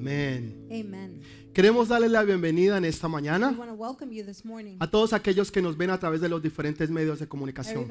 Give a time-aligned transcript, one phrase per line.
[0.00, 0.66] Amén.
[0.72, 1.20] Amen.
[1.60, 4.76] Queremos darle la bienvenida en esta mañana want to welcome you this morning.
[4.80, 7.86] a todos aquellos que nos ven a través de los diferentes medios de comunicación.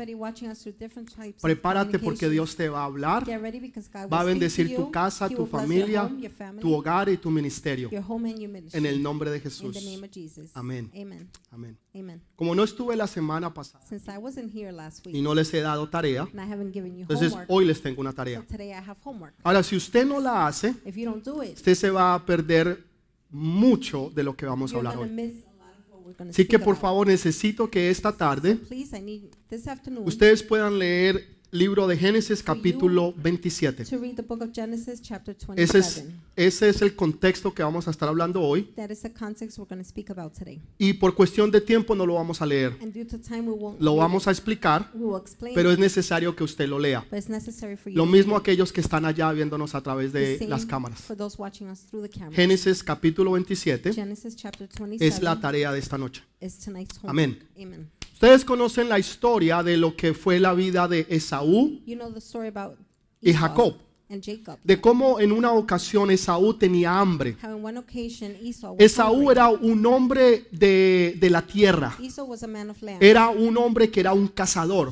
[1.40, 2.30] Prepárate porque.
[2.30, 6.10] Dios te va a hablar, va a bendecir tu casa, tu familia,
[6.60, 7.92] tu hogar y tu ministerio.
[8.74, 9.78] En el nombre de Jesús.
[10.56, 10.90] Amén.
[11.52, 12.22] Amén.
[12.36, 13.86] Como no estuve la semana pasada
[15.12, 18.44] y no les he dado tarea, entonces hoy les tengo una tarea.
[19.44, 20.74] Ahora, si usted no la hace,
[21.54, 22.89] usted se va a perder
[23.30, 25.44] mucho de lo que vamos a hablar hoy.
[26.30, 28.58] Así que por favor necesito que esta tarde
[30.06, 33.86] ustedes puedan leer libro de Génesis capítulo 27.
[33.86, 36.14] to read the book of Genesis chapter Ese es, 27.
[36.36, 38.70] ese es el contexto que vamos a estar hablando hoy
[40.78, 42.78] y por cuestión de tiempo no lo vamos a leer.
[43.80, 44.92] Lo vamos a explicar,
[45.56, 47.06] pero es necesario que usted lo lea.
[47.86, 51.04] Lo mismo aquellos que están allá viéndonos a través de las cámaras.
[52.32, 56.24] Génesis capítulo 27 Genesis chapter 27 es la tarea de esta noche.
[57.04, 57.40] Amén.
[58.22, 62.20] Ustedes conocen la historia de lo que fue la vida de Esaú You know the
[62.20, 62.78] story about
[63.22, 63.76] y Jacob.
[64.64, 67.38] De cómo en una ocasión Esaú tenía hambre.
[68.80, 71.96] Esaú era un hombre de, de la tierra,
[73.00, 74.92] era un hombre que era un cazador.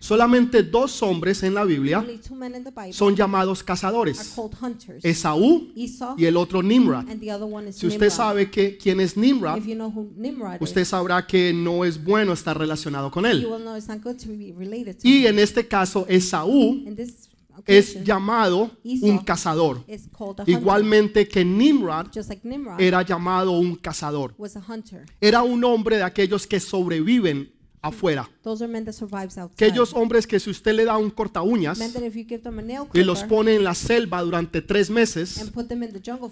[0.00, 2.04] Solamente dos hombres en la Biblia
[2.90, 4.36] son llamados cazadores.
[5.02, 7.04] Esaú Esau y el otro Nimrod.
[7.72, 9.60] Si usted sabe que quién es Nimrod,
[10.60, 13.46] usted sabrá que no es bueno estar relacionado con él.
[15.04, 16.84] Y en este caso, Esaú
[17.66, 18.70] es llamado
[19.02, 19.84] un cazador.
[20.46, 22.06] Igualmente que Nimrod
[22.78, 24.34] era llamado un cazador.
[25.20, 27.53] Era un hombre de aquellos que sobreviven
[27.84, 28.28] afuera.
[29.52, 31.78] Aquellos hombres que si usted le da un corta uñas
[32.92, 35.52] y los pone en la selva durante tres meses,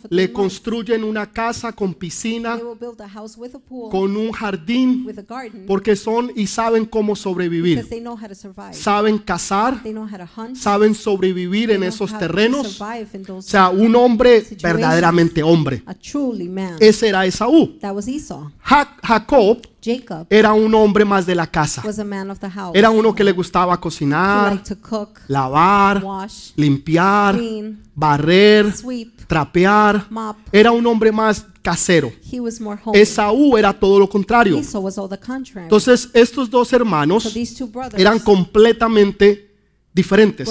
[0.08, 4.16] le construyen una casa con piscina, they will build a house with a pool, con
[4.16, 7.76] un jardín, with a garden, porque son y saben cómo sobrevivir.
[7.76, 8.72] because they know how to survive.
[8.72, 10.56] Saben cazar, They know how to hunt.
[10.56, 12.80] saben sobrevivir en esos terrenos.
[13.28, 15.82] O sea, un hombre verdaderamente hombre.
[16.80, 17.78] Ese era Esaú.
[19.02, 21.82] Jacob Jacob era un hombre más de la casa.
[21.84, 22.72] was a man of the house.
[22.74, 28.72] Era uno que le gustaba He cocinar, liked to cook, lavar, wash, limpiar, clean, barrer,
[28.72, 30.06] sweep, trapear.
[30.10, 30.36] mop.
[30.52, 32.12] Era un hombre más casero.
[32.30, 33.00] He was more homely.
[33.00, 34.56] Esaú era todo lo contrario.
[34.58, 35.64] Esau was all the contrary.
[35.64, 39.51] Entonces, estos dos So hermanos these two brothers eran completamente
[39.94, 40.48] diferentes.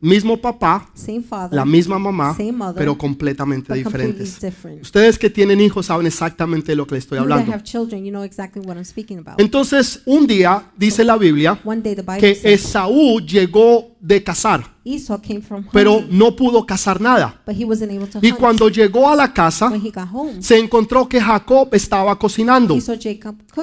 [0.00, 4.40] Mismo papá, Same father, la misma mamá, same mother, pero completamente diferentes.
[4.40, 4.82] different.
[4.82, 7.52] Ustedes que tienen hijos saben exactamente de lo que les estoy hablando.
[7.62, 9.40] children, you know exactly what I'm speaking about.
[9.40, 15.64] Entonces, un día dice la Biblia day que Esaú llegó de cazar, Esau came from
[15.72, 17.40] pero no pudo cazar nada.
[17.44, 20.40] but he wasn't able to Y cuando llegó a la casa, when he got home,
[20.42, 22.76] se encontró que Jacob estaba cocinando.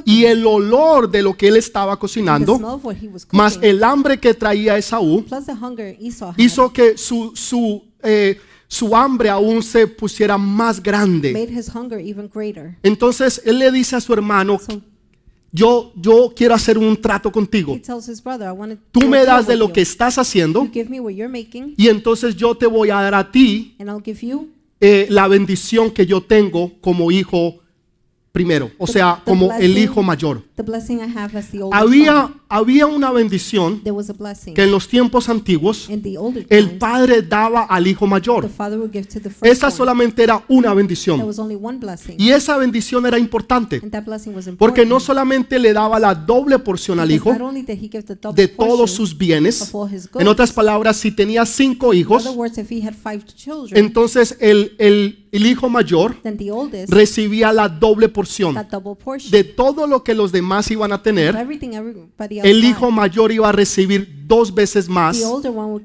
[0.03, 2.59] Y el olor de lo que él estaba cocinando,
[3.31, 5.25] más el hambre que traía Esaú,
[6.38, 11.31] hizo que su, su, eh, su hambre aún se pusiera más grande.
[11.31, 12.78] made his hunger even greater.
[12.84, 14.59] Entonces él le dice a su hermano,
[15.55, 17.79] yo, yo quiero hacer un trato contigo.
[18.23, 20.67] brother, Tú me das de lo que estás haciendo
[21.77, 23.75] y entonces yo te voy a dar a ti
[24.81, 27.59] eh, la bendición que yo tengo como hijo
[28.33, 30.44] primero, o sea, the como el hijo mayor.
[30.55, 31.88] The blessing I have as the older son.
[31.88, 36.17] Había, había una bendición There was a blessing que en los tiempos antiguos in the
[36.17, 36.79] older el times.
[36.79, 38.49] padre daba al hijo The mayor.
[38.49, 41.21] father would give to the Esa solamente era una There bendición.
[41.21, 44.57] was only one blessing, Y esa bendición era importante and that blessing was important.
[44.59, 47.89] porque no solamente le daba la doble porción al because hijo not only did he
[47.89, 50.97] give the double de todos portion sus bienes, of all his goods, en otras palabras,
[50.97, 55.27] si tenía cinco in hijos, other words, if he had five children, entonces el, el,
[55.31, 59.31] el hijo mayor then the oldest recibía la doble porción got double portion.
[59.31, 61.35] de todo lo que los demás iban a tener.
[62.44, 65.19] El hijo mayor iba a recibir dos veces más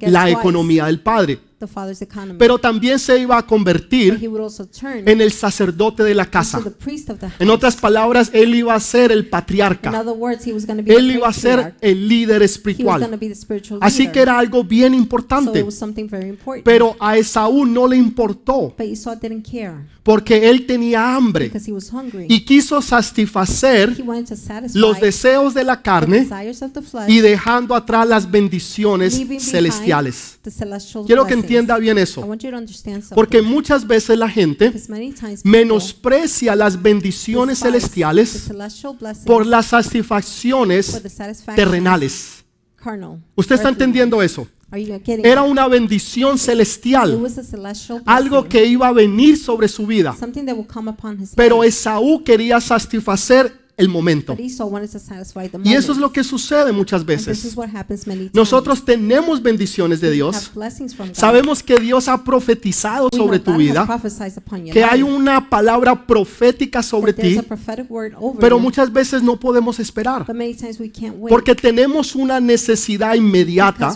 [0.02, 2.38] la economía del padre, the father's economy.
[2.38, 6.14] pero también se iba a But convertir he would also turn en el sacerdote de
[6.14, 6.60] la casa.
[6.60, 7.40] the priest of the house.
[7.40, 9.90] En otras palabras, él iba a ser el In patriarca.
[10.00, 11.76] other words, he was going to be Él the iba a ser patriarch.
[11.82, 13.10] el líder He was going espiritual.
[13.10, 14.12] to be the spiritual Así leader.
[14.12, 15.58] que era algo bien so importante.
[15.60, 16.64] it was something very important.
[16.64, 21.70] Pero a Esaú no le importó but Esau didn't care porque él tenía hambre because
[21.70, 22.26] he was hungry.
[22.28, 26.72] y quiso satisfacer he wanted to satisfy los deseos de la the carne desires of
[26.72, 30.38] the flesh, y dejando atrás las bendiciones leaving behind celestiales.
[30.42, 31.49] the celestial Quiero que blessings.
[31.50, 32.26] Entienda bien eso,
[33.14, 34.72] porque muchas veces la gente
[35.44, 38.50] menosprecia las bendiciones celestiales
[39.26, 41.02] por las satisfacciones
[41.56, 42.44] terrenales.
[43.34, 44.46] ¿Usted está entendiendo eso?
[44.72, 49.36] Are you getting Era una bendición celestial, was a celestial algo que iba a venir
[49.36, 50.14] sobre su vida.
[50.16, 51.64] something that will come upon his Pero.
[51.64, 54.36] Esaú quería satisfacer el momento.
[54.38, 58.32] Y eso es lo que sucede muchas And this is veces.
[58.32, 60.50] Nosotros tenemos bendiciones de Dios.
[61.12, 63.86] Sabemos que Dios ha profetizado sobre tu vida,
[64.72, 67.40] que hay una palabra profética sobre ti,
[68.38, 70.26] pero muchas veces no podemos esperar
[71.28, 73.94] porque tenemos una necesidad inmediata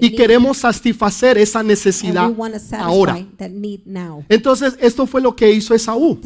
[0.00, 2.32] y queremos satisfacer esa necesidad
[2.78, 3.18] ahora.
[4.28, 6.18] Entonces, esto fue lo que hizo Esaú.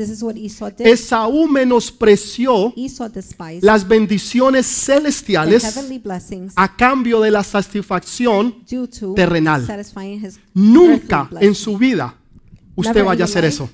[0.79, 2.70] Esaú menospreció
[3.63, 5.65] Las bendiciones celestiales
[6.57, 8.65] a cambio de la satisfacción.
[9.15, 9.67] terrenal.
[10.55, 12.20] Nunca en su vida
[12.77, 13.69] usted vaya a hacer eso.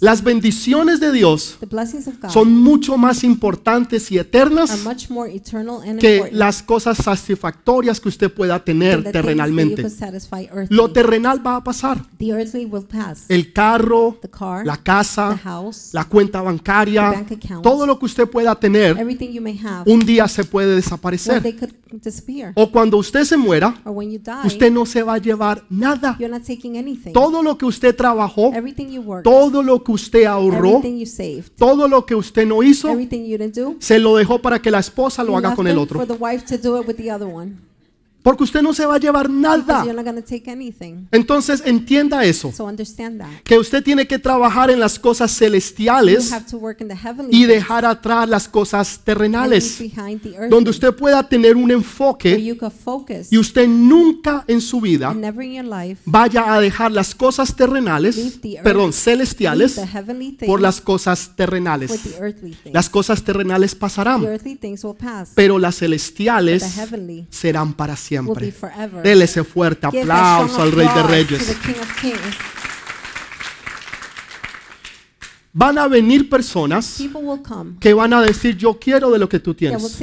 [0.00, 1.58] Las bendiciones de Dios
[2.28, 4.84] son mucho más importantes y eternas
[5.98, 9.84] que las cosas satisfactorias que usted pueda tener terrenalmente.
[10.68, 12.02] Lo terrenal va a pasar.
[12.18, 13.24] the earthly will pass.
[13.28, 17.26] El carro, the car, la the casa, house, la cuenta bancaria,
[17.62, 21.42] todo lo que usted pueda tener, everything you may have, un día se puede desaparecer.
[21.42, 22.52] day could disappear.
[22.54, 25.64] O cuando usted se muera, or when you die, usted no se va a llevar
[25.68, 26.16] nada.
[26.18, 27.12] you're not taking anything.
[27.12, 28.52] Todo lo que usted trabajó,
[29.04, 32.88] worked, todo lo que usted ahorró, saved, todo lo que usted no hizo,
[33.54, 36.00] do, se lo dejó para que la esposa lo haga con el otro.
[38.22, 39.84] Porque usted no se va a llevar nada.
[41.10, 43.42] Entonces entienda eso, So understand that.
[43.42, 46.96] que usted tiene que trabajar en las cosas You celestiales have to work in the
[46.96, 51.70] heavenly y dejar atrás las cosas terrenales, behind the earthly, donde usted pueda tener un
[51.70, 52.38] enfoque
[53.30, 55.14] y usted nunca en su vida
[56.04, 59.80] vaya a dejar las cosas terrenales, perdón, celestiales
[60.46, 61.90] por las cosas terrenales.
[62.72, 64.24] Las cosas terrenales pasarán,
[65.34, 66.64] pero las celestiales
[67.30, 68.52] serán para be siempre.
[69.02, 71.46] Dele ese fuerte aplauso al Rey de Reyes.
[71.46, 72.36] To the King of Kings.
[75.54, 76.98] Van a venir personas
[77.78, 80.00] que van a decir, yo quiero de lo que tú tienes.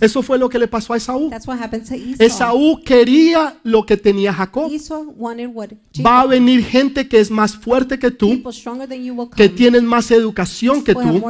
[0.00, 1.30] Eso fue lo que le pasó a Esaú.
[2.18, 4.72] Esaú quería lo que tenía Jacob.
[6.06, 8.42] Va a venir gente que es más fuerte que tú,
[9.36, 11.22] que tienen más educación que tú,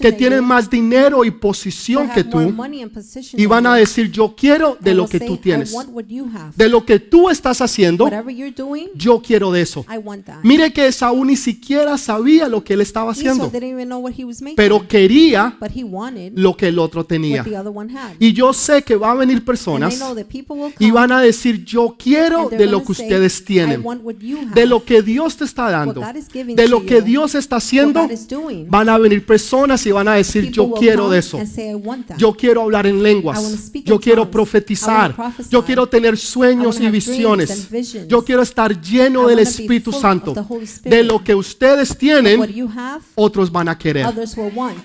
[0.00, 2.54] que tienen más dinero y posición que tú,
[3.32, 5.74] y van a decir, yo quiero de lo que tú tienes.
[6.54, 8.08] De lo que tú estás haciendo,
[8.94, 9.84] yo quiero de eso.
[10.44, 13.50] Mire que Esaú ni siquiera sabía lo que él estaba haciendo,
[14.56, 15.56] pero quería
[16.34, 17.44] lo que el otro tenía.
[18.18, 20.00] Y yo sé que va a venir personas
[20.78, 23.84] y van a decir, yo quiero de lo que ustedes tienen,
[24.54, 26.02] de lo que Dios te está dando,
[26.32, 28.08] de lo que Dios está haciendo.
[28.68, 31.40] Van a venir personas y van a decir, yo quiero de eso.
[32.16, 33.70] Yo quiero hablar en lenguas.
[33.84, 35.14] Yo quiero profetizar.
[35.50, 37.68] Yo quiero tener sueños y visiones.
[38.08, 40.34] Yo quiero estar lleno del Espíritu Santo.
[40.82, 44.06] De lo que ustedes what tienen, you have, otros van a querer.
[44.06, 44.84] others will want.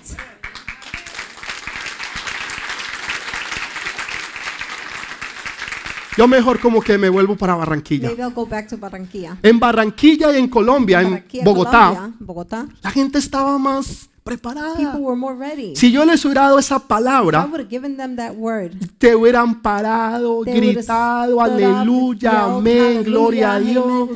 [6.16, 8.08] Yo mejor como que me vuelvo para Barranquilla.
[8.08, 9.38] Maybe I'll go back to Barranquilla.
[9.42, 14.36] En Barranquilla y en Colombia, en Barranquilla, Bogotá, Colombia, Bogotá, la gente estaba más people
[14.36, 14.96] preparada.
[14.98, 15.74] were more ready.
[15.76, 18.72] Si yo les hubiera dado esa I palabra, would have given them that word.
[18.98, 24.10] te hubieran parado, gritado, aleluya, amén, gloria a Dios.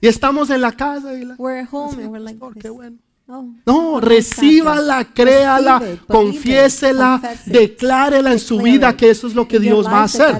[0.00, 2.70] Y estamos en la casa y la, We're at home and we're like, Pastor, qué
[2.70, 2.98] bueno.
[3.28, 9.86] Oh, No, recíbala, créala, confiésela, declárela en su vida que eso es lo que Dios
[9.86, 10.36] va a hacer.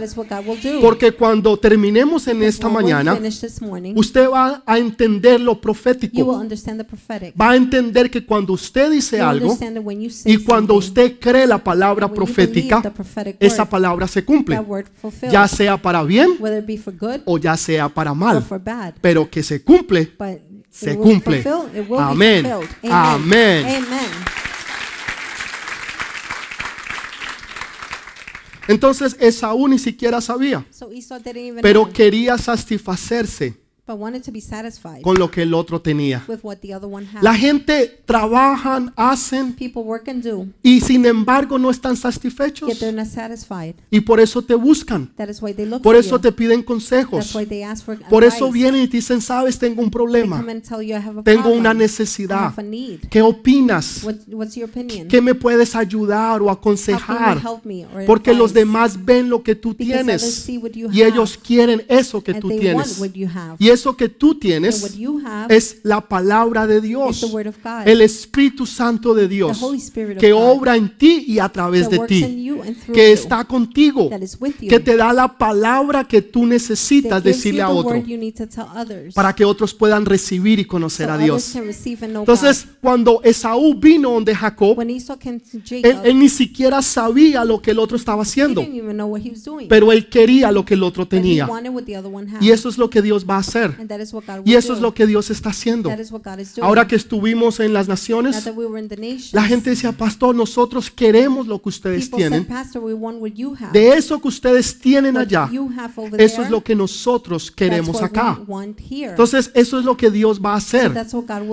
[0.81, 3.19] Porque cuando terminemos en esta mañana,
[3.95, 6.43] usted va a entender lo profético.
[7.41, 9.57] Va a entender que cuando usted dice algo
[10.25, 12.83] y cuando usted cree la palabra profética,
[13.39, 14.61] esa palabra se cumple.
[15.31, 16.31] Ya sea para bien
[17.25, 18.45] o ya sea para mal.
[19.01, 20.13] Pero que se cumple
[20.71, 21.45] se cumple.
[21.99, 22.47] Amén.
[22.91, 23.67] Amén.
[28.69, 30.91] Entonces Esaú ni siquiera sabía, So
[31.63, 36.23] pero know, quería satisfacerse but wanted to be satisfied con lo que el otro tenía.
[36.29, 37.23] with what the other one had.
[37.23, 42.79] La gente trabajan, hacen People work and do, y sin embargo no están yet satisfechos
[42.79, 43.75] they're not satisfied.
[43.91, 45.11] y por eso te buscan.
[45.17, 46.21] That is why they look Por for eso you.
[46.21, 47.35] te piden That's consejos.
[47.35, 50.37] why they ask for Por eso vienen y te dicen, sabes, tengo un They problema,
[50.39, 51.61] come and tell you I have a tengo problem.
[51.61, 52.53] una I necesidad.
[52.53, 53.01] have a need.
[53.09, 54.03] ¿Qué opinas?
[54.05, 55.09] What, what's your opinion?
[55.09, 57.39] ¿Qué me puedes ayudar o How can you aconsejar?
[57.39, 58.59] help me or Porque los advise?
[58.67, 61.83] demás ven lo que tú Because others tienes see what you y ellos have, quieren
[61.89, 62.77] eso que and tú they tienes.
[62.77, 63.57] want what you have.
[63.59, 64.99] Y eso que tú tienes
[65.49, 67.25] es la palabra de Dios,
[67.85, 69.65] el Espíritu Santo de Dios,
[70.19, 72.51] que obra en ti y a través de ti,
[72.93, 74.11] que está contigo,
[74.61, 78.03] que te da la palabra que tú necesitas decirle a otro,
[79.15, 81.55] para que otros puedan recibir y conocer a Dios.
[81.55, 87.97] Entonces, cuando Esaú vino donde Jacob, él, él ni siquiera sabía lo que el otro
[87.97, 88.67] estaba haciendo,
[89.69, 91.49] pero él quería lo que el otro tenía.
[92.41, 93.68] Y eso es lo que Dios va a hacer.
[94.45, 95.91] Y eso es lo que Dios está haciendo.
[96.61, 98.49] Ahora que estuvimos en las naciones,
[99.33, 102.47] la gente decía, pastor, nosotros queremos lo que ustedes tienen.
[103.73, 105.51] De eso que ustedes tienen allá,
[106.19, 108.41] eso es lo que nosotros queremos acá.
[108.91, 110.93] Entonces, eso es lo que Dios va a hacer.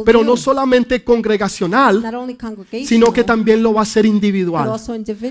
[0.06, 2.04] Pero no solamente congregacional,
[2.86, 4.80] sino que también lo va a hacer individual.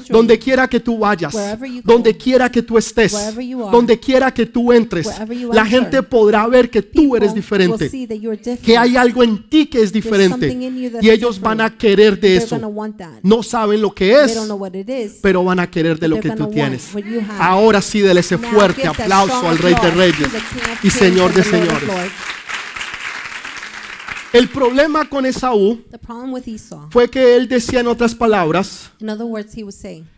[0.08, 1.34] Donde quiera que tú vayas,
[1.84, 3.14] donde quiera que tú estés,
[3.70, 5.08] donde quiera que tú entres,
[5.52, 7.90] la gente podrá ver que tú eres diferente,
[8.62, 10.56] que hay algo en ti que es diferente
[11.00, 12.58] y ellos van a querer de eso.
[13.22, 14.38] No saben lo que es,
[15.22, 16.88] pero van a querer de lo que tú tienes.
[17.38, 20.28] Ahora sí, dele ese fuerte aplauso al Rey de Reyes
[20.82, 21.88] y Señor de Señores.
[24.34, 25.80] El problema con Esaú
[26.90, 28.90] fue que él decía en otras palabras,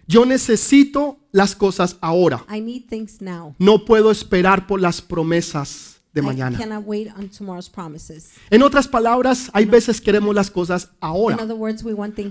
[0.07, 2.43] yo necesito las cosas ahora.
[2.51, 3.55] I need things now.
[3.59, 6.59] No puedo esperar por las promesas de mañana.
[8.51, 11.37] En otras palabras, hay veces queremos las cosas ahora,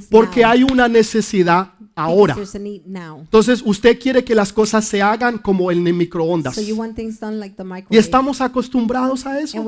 [0.10, 2.36] porque hay una necesidad ahora.
[2.36, 6.58] Entonces, usted quiere que las cosas se hagan como en el microondas.
[6.58, 9.63] Y estamos acostumbrados a eso.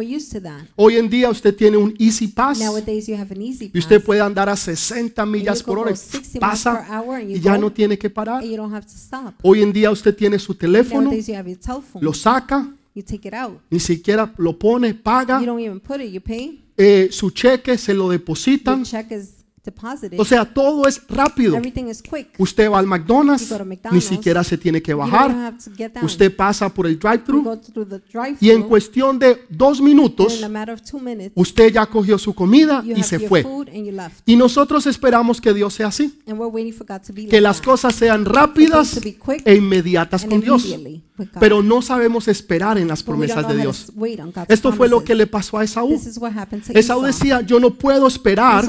[0.76, 5.62] Hoy en día usted tiene un Easy Pass y usted puede andar a 60 millas
[5.62, 5.92] por hora.
[5.92, 8.44] go 60 miles Pasa y ya no tiene que parar.
[9.44, 11.12] Hoy en día usted tiene su teléfono,
[12.02, 13.60] lo saca, you take it out.
[13.70, 16.12] ni siquiera lo pone, paga, You don't even put it.
[16.12, 16.60] You pay.
[16.78, 18.84] eh, su cheque se lo Your depositan.
[18.84, 19.37] check is.
[20.18, 21.60] O sea, todo es rápido.
[22.38, 23.54] Usted va al McDonald's,
[23.92, 25.56] ni siquiera se tiene que bajar.
[26.02, 27.60] Usted pasa por el drive-thru
[28.40, 30.44] y en cuestión de dos minutos
[31.36, 33.46] usted ya cogió su comida y se fue.
[34.26, 36.20] Y nosotros esperamos que Dios sea así,
[37.30, 39.00] que las cosas sean rápidas
[39.46, 40.78] e inmediatas con Dios.
[41.40, 43.92] Pero no sabemos esperar en las promesas de Dios.
[44.48, 46.00] Esto fue lo que le pasó a Esaú.
[46.70, 48.66] Esaú decía, yo no puedo esperar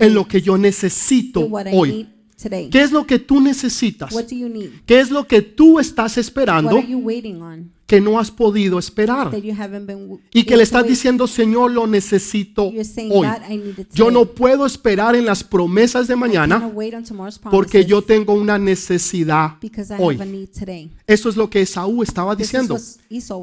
[0.00, 2.08] en lo que yo necesito hoy.
[2.70, 4.12] ¿Qué es lo que tú necesitas?
[4.84, 6.82] ¿Qué es lo que tú estás esperando
[7.88, 9.34] que no has podido esperar?
[10.34, 12.70] Y que le estás diciendo, Señor, lo necesito
[13.10, 13.26] hoy.
[13.94, 16.70] Yo no puedo esperar en las promesas de mañana
[17.50, 19.56] porque yo tengo una necesidad
[19.98, 20.18] hoy.
[21.06, 22.76] Eso es lo que Esaú estaba diciendo.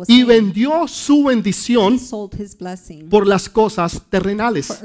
[0.08, 2.00] Y vendió su bendición
[3.10, 4.80] por las cosas terrenales,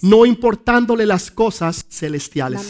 [0.00, 2.62] no importándole las cosas celestiales.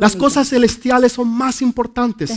[0.00, 2.32] Las cosas celestiales son más importantes.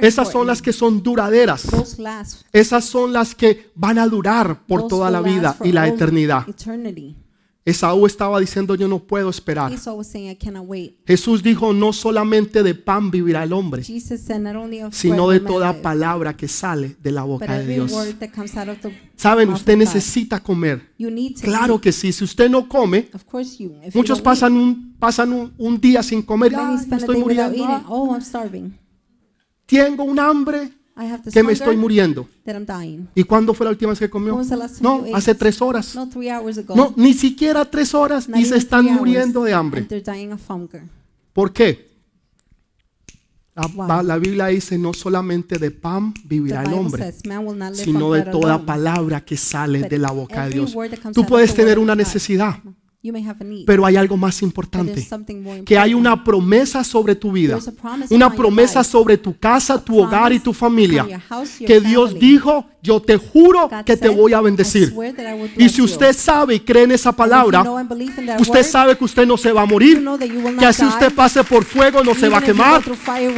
[0.00, 1.62] Esas son las que son duraderas.
[1.98, 2.42] Last.
[2.52, 6.48] Esas son las que van a durar por toda la vida y la eternidad.
[6.48, 7.16] Eternity.
[7.64, 9.70] Esaú estaba diciendo, yo no puedo esperar.
[9.78, 10.96] Saying.
[11.06, 16.48] Jesús dijo, no solamente de pan vivirá el hombre, said, sino de toda palabra que
[16.48, 17.92] sale de la boca de Dios.
[19.14, 20.92] Saben, usted necesita comer.
[21.40, 21.82] Claro eat.
[21.82, 22.12] que sí.
[22.12, 23.08] Si usted no come,
[23.58, 23.76] you.
[23.94, 26.52] Muchos pasan un, pasan un, un día sin comer.
[26.52, 27.64] eat, "Ay, many me spend a estoy muriendo.
[27.64, 28.72] ah, Oh, I'm
[29.66, 32.28] tengo un hambre I have this que me estoy muriendo.
[32.44, 33.08] that I'm dying.
[33.14, 34.38] ¿Y cuándo fue la última vez que comió?
[34.80, 35.94] No, hace tres horas.
[35.94, 36.76] No, three hours ago.
[36.76, 39.88] No, ni siquiera tres horas Not y se están muriendo de hambre.
[41.32, 41.92] ¿Por qué?
[43.54, 47.12] La, la Biblia dice no solamente de pan vivirá el hombre,
[47.74, 50.74] sino de toda palabra que sale de la boca de Dios.
[51.12, 52.56] Tú puedes tener una necesidad,
[53.04, 55.76] You may have a need, pero hay algo más but importante, there's something more que
[55.76, 56.14] hay important.
[56.14, 57.58] una promesa sobre tu vida,
[58.10, 61.04] una promesa sobre tu casa, tu hogar y tu familia,
[61.66, 62.26] que Dios family.
[62.30, 64.94] dijo, yo te juro que te voy a "I bendecir.
[65.56, 67.64] Y si you." usted sabe y cree en esa palabra,
[68.38, 70.00] usted sabe que usted no se va a morir,
[70.60, 72.82] que así usted pase por fuego no se va a quemar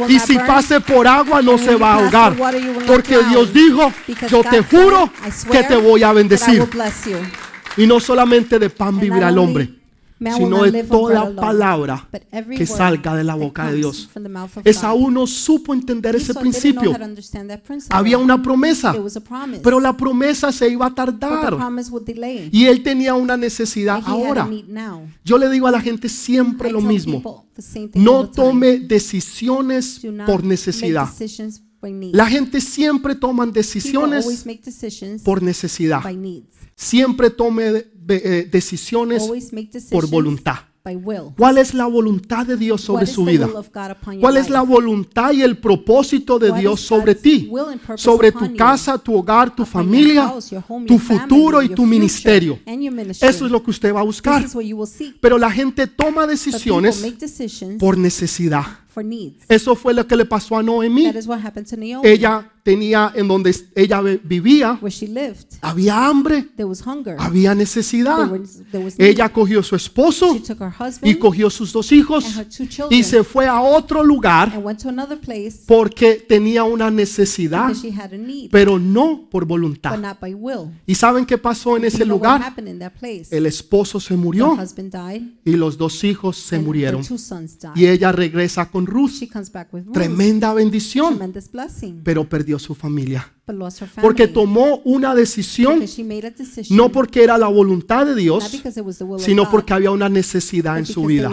[0.07, 2.35] y si pase por agua no se va a ahogar
[2.85, 3.17] porque.
[3.31, 3.91] Dios dijo
[4.29, 7.17] yo te juro "I que te voy a bendecir will bless you."
[7.77, 9.85] Y no solamente de pan vivirá el hombre
[10.17, 12.07] sino de toda palabra
[12.55, 14.09] que salga de la boca de Dios.
[14.63, 16.93] Esaú no supo entender ese principio.
[17.89, 21.57] había una promesa There was a promise, pero la promesa se iba a tardar.
[22.51, 24.47] y él tenía una necesidad ahora.
[25.23, 27.45] yo le digo a la gente siempre lo mismo.
[27.95, 31.09] no tome decisiones por necesidad.
[32.13, 34.25] La gente siempre always decisiones
[35.23, 36.01] por necesidad.
[36.75, 39.23] Siempre tome de- eh, decisiones
[39.91, 40.55] por voluntad.
[41.35, 43.47] ¿Cuál es la voluntad de Dios sobre su vida?
[44.21, 47.47] ¿Cuál es la voluntad y el propósito de Dios sobre ti?
[47.97, 50.25] Sobre tu casa, tu hogar, tu familia,
[50.87, 52.59] tu futuro y tu ministerio.
[53.27, 54.43] Eso es lo que usted va a buscar.
[55.19, 57.01] Pero la gente toma decisiones
[57.79, 58.65] por necesidad.
[58.95, 59.43] For needs.
[59.49, 61.11] Eso fue lo que le pasó a Noemí.
[61.11, 62.07] That is what happened to Naomi.
[62.09, 67.15] Ella tenía en donde ella vi- vivía, Where she lived, había hambre, there was hunger.
[67.19, 68.27] había There necesidad.
[68.31, 69.09] was, there was need.
[69.09, 72.45] Ella cogió su esposo She took her y husband cogió sus dos hijos and her
[72.49, 76.63] two y children se fue a otro lugar and went to another place porque tenía
[76.63, 79.97] una necesidad, because she had a need, pero no por but voluntad.
[79.99, 80.71] not by will.
[80.87, 82.41] ¿Y saben qué pasó en ese you know what lugar?
[82.41, 83.27] happened in that place?
[83.29, 87.01] El esposo se Her murió husband died y los dos hijos se and murieron.
[87.01, 87.71] their two sons died.
[87.75, 89.11] Y ella regresa con Ruth.
[89.11, 89.93] She comes back with Ruth.
[89.93, 91.19] Tremenda bendición,
[92.03, 93.31] pero perdió su familia.
[94.01, 95.83] Porque tomó una decisión
[96.71, 98.63] no porque era la voluntad de Dios,
[99.19, 101.31] sino porque había una necesidad en su vida.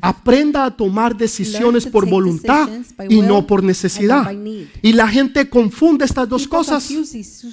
[0.00, 2.68] Aprenda a tomar decisiones to por voluntad
[3.08, 4.24] y no por necesidad.
[4.24, 4.68] by need.
[4.80, 6.90] Y la gente confunde estas dos People cosas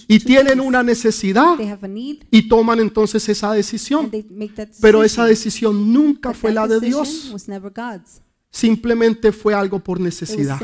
[0.08, 4.10] y tienen una necesidad They have a need y toman entonces esa decisión.
[4.82, 7.34] Pero esa decisión nunca But fue la de Dios.
[8.52, 10.60] Simplemente fue algo por necesidad.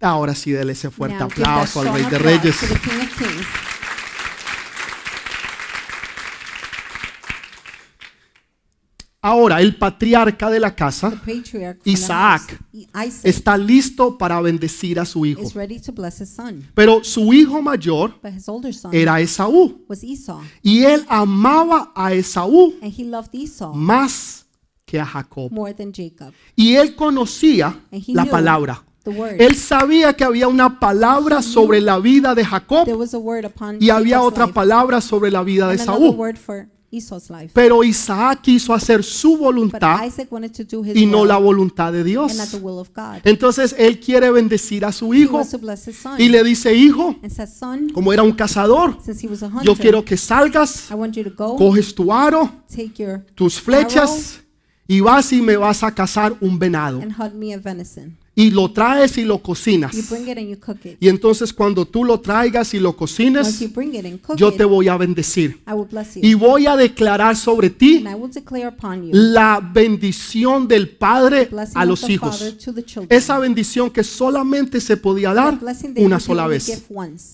[0.00, 2.56] Ahora sí, dele ese fuerte Now, aplauso al Rey de Reyes.
[9.26, 11.20] Ahora, el patriarca de la casa
[11.84, 12.60] Isaac
[13.24, 15.42] está listo para bendecir a su hijo.
[16.74, 18.20] Pero su hijo mayor
[18.92, 19.84] era Esaú.
[20.62, 22.74] Y él amaba a Esaú
[23.74, 24.45] más
[24.86, 25.50] que a Jacob.
[25.50, 26.32] more than Jacob.
[26.54, 27.76] Y él conocía
[28.06, 28.84] la palabra.
[29.38, 32.88] Él sabía que había una palabra sobre la vida de Jacob
[33.80, 37.50] y había otra palabra sobre la vida de life.
[37.52, 40.00] Pero Isaac quiso hacer su voluntad
[40.94, 42.32] y no la voluntad de Dios.
[43.24, 45.42] Entonces él quiere bendecir a su hijo
[46.18, 47.16] y le dice, hijo,
[47.92, 48.98] como era un cazador,
[49.62, 50.88] yo quiero que salgas,
[51.36, 52.50] coges tu aro,
[53.34, 54.45] tus flechas
[54.88, 57.00] y vas y me vas a cazar un venado.
[57.00, 58.16] and hunt me a venison.
[58.38, 60.10] Y lo traes y lo You cocinas.
[60.10, 60.98] bring it and you cook it.
[61.00, 63.74] Y entonces cuando tú lo traigas y lo cocines, it
[64.36, 65.62] yo te voy a bendecir.
[65.66, 66.20] I will bless you.
[66.22, 68.04] Y voy a declarar sobre ti
[69.10, 72.54] la bendición del Padre a los hijos.
[73.08, 75.58] Esa bendición que solamente se podía dar
[75.96, 76.86] una sola vez.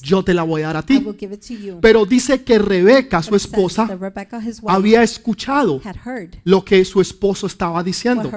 [0.03, 0.97] Yo te la voy a dar a I ti.
[0.99, 1.79] will give it to you.
[1.81, 3.89] Pero dice que Rebeca, su esposa,
[4.69, 5.81] había escuchado
[6.45, 8.31] lo que su esposo estaba diciendo.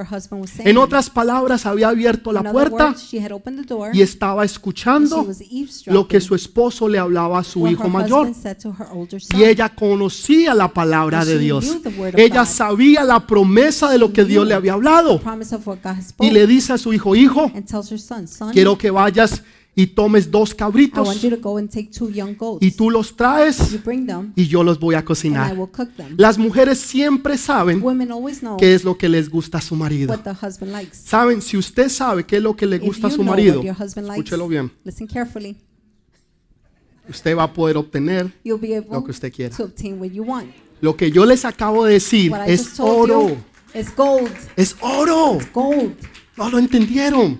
[0.59, 2.95] En otras palabras, había abierto la other puerta
[3.93, 5.27] y estaba escuchando
[5.87, 8.31] lo que su esposo le hablaba a su hijo mayor.
[9.35, 11.77] Y ella conocía la palabra de Dios.
[12.15, 15.21] Ella sabía la promesa de lo que Dios le había hablado.
[16.19, 17.51] Y le dice a su hijo, hijo,
[18.53, 19.43] quiero que vayas
[19.75, 22.65] y tomes dos I want cabritos you to go and take two young goats.
[22.65, 25.57] y tú los traes you bring them y yo los voy a and I cocinar.
[25.57, 26.15] will cook them.
[26.17, 29.75] Las mujeres siempre saben Women always know qué es lo que les gusta a su
[29.75, 30.13] marido.
[30.13, 30.95] what the husband likes.
[30.95, 34.71] Saben, si usted sabe qué es lo que le gusta a su marido, escúchelo bien,
[34.83, 35.57] listen carefully.
[37.09, 39.55] usted va a poder obtener lo que usted quiera.
[40.81, 43.29] Lo que yo les acabo de decir es oro.
[43.29, 43.37] you
[43.73, 44.31] is gold.
[44.55, 45.39] Es oro.
[46.37, 47.37] No lo entendieron.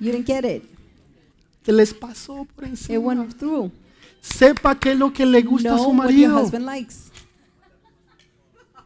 [1.67, 1.87] You it.
[1.87, 2.99] Se les pasó por It encima.
[2.99, 3.71] went through.
[4.21, 6.51] Sepa qué es lo que le gusta a Know su what your marido.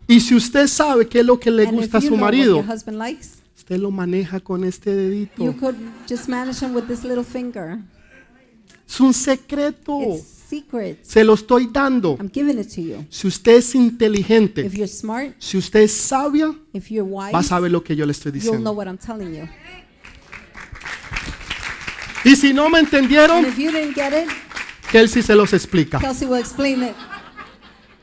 [0.07, 2.65] Y si usted sabe qué es lo que le And gusta a you su marido,
[2.87, 5.59] likes, usted lo maneja con este you dedito.
[5.59, 5.75] could
[6.09, 7.77] just manage him with this little finger.
[8.87, 10.01] Es un secreto.
[10.01, 10.97] It's secret.
[11.05, 12.17] Se lo estoy dando.
[12.19, 13.05] I'm giving it to you.
[13.09, 17.39] Si usted es inteligente, If you're smart, si usted es sabia, if you're wise, va
[17.39, 18.71] a saber lo que yo le estoy you'll know diciendo.
[18.71, 19.47] what I'm telling you.
[22.29, 25.97] Y si no me entendieron, it, sí se los explica.
[25.97, 26.27] Kelsey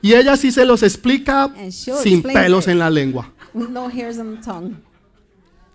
[0.02, 2.70] Y ella sí se los explica sin pelos it.
[2.70, 3.32] en la lengua.
[3.54, 4.74] no hairs on the tongue.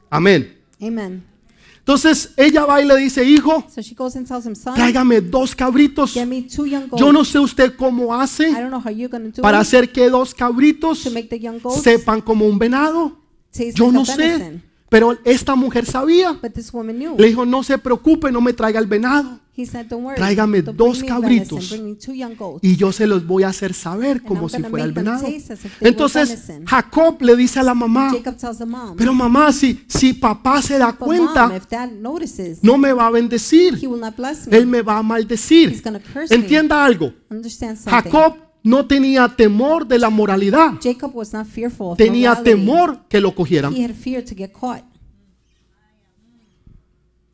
[0.10, 0.58] Amén.
[0.82, 1.24] Amen.
[1.80, 3.66] Entonces ella va y le dice, hijo,
[4.76, 6.14] tráigame dos cabritos.
[6.14, 7.00] get me two young goats.
[7.00, 9.60] Yo no sé usted cómo I hace don't know how you're going to do para
[9.60, 11.10] hacer que dos cabritos
[11.82, 13.18] sepan como un venado.
[13.74, 14.62] Yo no sé.
[14.92, 16.38] Pero esta mujer sabía.
[17.18, 19.40] Le dijo, no se preocupe, no me traiga el venado.
[20.18, 21.80] Tráigame dos cabritos.
[22.62, 25.26] Y yo se los voy a hacer saber como si fuera el venado.
[25.80, 26.46] Entonces.
[26.66, 28.14] Jacob le dice a la mamá,
[28.98, 31.50] pero mamá, si, si papá se da cuenta,
[32.62, 33.80] no me va a bendecir.
[34.52, 35.82] Él me va a maldecir.
[36.30, 37.14] Entienda algo.
[37.86, 40.74] Jacob no tenía temor de la moralidad.
[40.82, 42.52] Jacob was not fearful of Tenía morality.
[42.52, 43.74] temor que lo cogieran.
[43.74, 44.84] He had fear to get caught.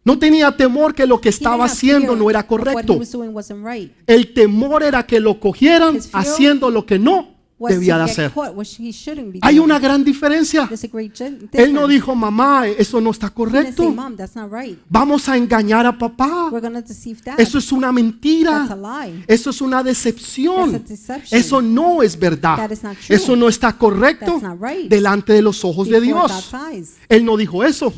[0.04, 2.98] No tenía temor que lo que estaba haciendo no era correcto.
[3.62, 3.92] right.
[4.08, 8.32] El temor era que lo cogieran haciendo lo que no debía de hacer.
[9.42, 10.70] Hay una gran diferencia.
[11.54, 13.96] Él no dijo, mamá, eso no está correcto.
[14.90, 16.52] Vamos a engañar a papá.
[17.38, 18.68] Eso es una mentira.
[19.28, 20.84] Eso es una decepción.
[21.32, 22.70] Eso no es verdad.
[23.10, 24.40] Eso no está correcto
[24.88, 26.52] delante de los ojos de Dios.
[27.10, 27.92] Él no dijo eso.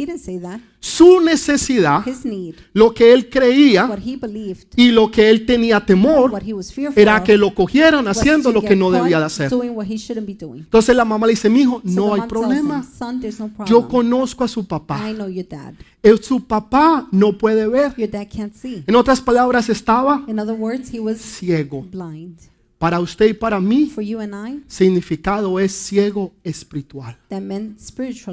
[0.81, 5.45] Su necesidad, His need, lo que él creía what he believed, y lo que él
[5.45, 9.19] tenía temor what he was fearful era que lo cogieran haciendo lo que no debía
[9.19, 9.49] de hacer.
[9.49, 10.59] Doing what he shouldn't be doing.
[10.61, 12.77] Entonces la mamá le dice, mi hijo, So no hay problema.
[12.79, 13.65] him, no problem.
[13.67, 15.09] Yo conozco a su papá.
[15.09, 15.73] I know your dad.
[16.01, 17.93] Eh, Su papá no puede ver.
[17.97, 18.83] Your dad can't see.
[18.87, 21.81] En otras palabras, estaba In other words, he was ciego.
[21.91, 22.37] blind.
[22.79, 27.17] Para usted y para mí, I, significado es ciego espiritual.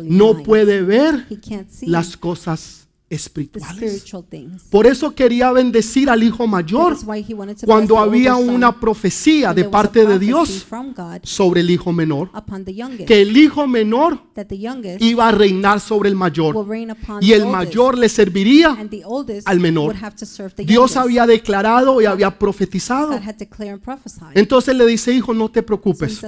[0.04, 1.26] No puede ver
[1.82, 4.04] las cosas espirituales.
[4.70, 6.96] Por eso quería bendecir al hijo mayor
[7.64, 10.66] cuando había una profecía de parte de Dios
[11.22, 12.30] sobre el hijo menor,
[13.06, 14.20] que el hijo menor
[14.98, 16.66] iba a reinar sobre el mayor
[17.20, 18.76] y el mayor le serviría
[19.44, 19.94] al menor.
[20.64, 23.18] Dios había declarado y había profetizado.
[24.34, 26.20] Entonces le dice, hijo, no te preocupes.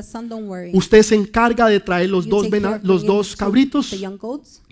[0.72, 2.46] Usted se encarga de traer los dos,
[2.82, 3.94] los dos cabritos.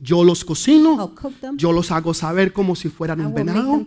[0.00, 1.12] Yo los cocino.
[1.56, 3.84] Yo los hago saber como si fueran un venado.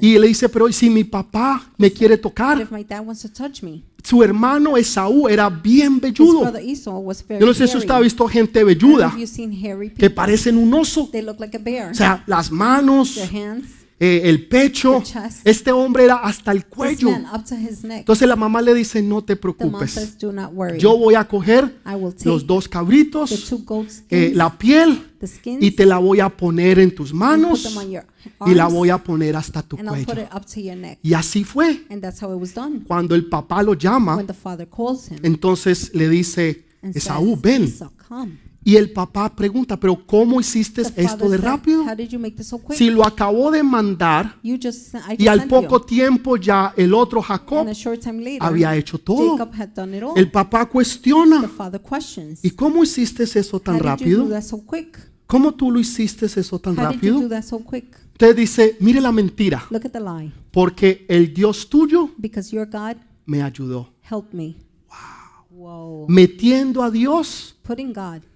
[0.00, 2.60] Y le dice, pero ¿y si mi papá me quiere tocar?
[2.60, 6.52] if my dad wants to touch me, Su hermano Esaú era bien velludo.
[6.52, 9.14] Yo no sé si usted ha visto gente velluda
[9.96, 11.10] que parecen un oso.
[11.10, 13.18] O sea, las manos,
[14.02, 15.02] eh, el pecho.
[15.44, 17.10] Este hombre era hasta el cuello.
[17.10, 20.16] Entonces la mamá le dice, no te preocupes.
[20.78, 21.80] Yo voy a coger
[22.24, 23.52] los dos cabritos,
[24.08, 25.06] eh, la piel,
[25.44, 27.76] y te la voy a poner en tus manos
[28.46, 30.14] y la voy a poner hasta tu cuello.
[31.02, 31.84] Y así fue.
[31.90, 32.84] And that's how it was done.
[32.86, 37.70] Cuando el papá lo llama, When the father calls him entonces le dice, Esaú, ven.
[38.62, 41.84] Y el papá pregunta, pero ¿cómo hiciste esto de rápido?
[42.72, 47.66] Si lo acabó de mandar y al poco tiempo ya el otro Jacob
[48.40, 49.50] había hecho todo.
[50.14, 51.50] El papá cuestiona.
[52.42, 54.28] ¿y cómo hiciste eso tan rápido?
[55.26, 57.18] ¿Cómo tú lo hiciste eso tan rápido?
[57.18, 59.66] Usted dice, mire la mentira,
[60.50, 62.10] porque el Dios tuyo
[63.24, 63.94] me ayudó.
[65.50, 66.06] Wow.
[66.08, 67.56] Metiendo a Dios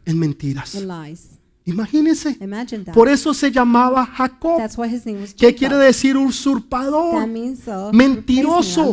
[0.04, 0.76] en mentiras.
[1.66, 2.38] Imagínense.
[2.92, 4.60] Por eso se llamaba Jacob.
[5.36, 7.26] ¿Qué quiere decir usurpador?
[7.92, 8.92] Mentiroso.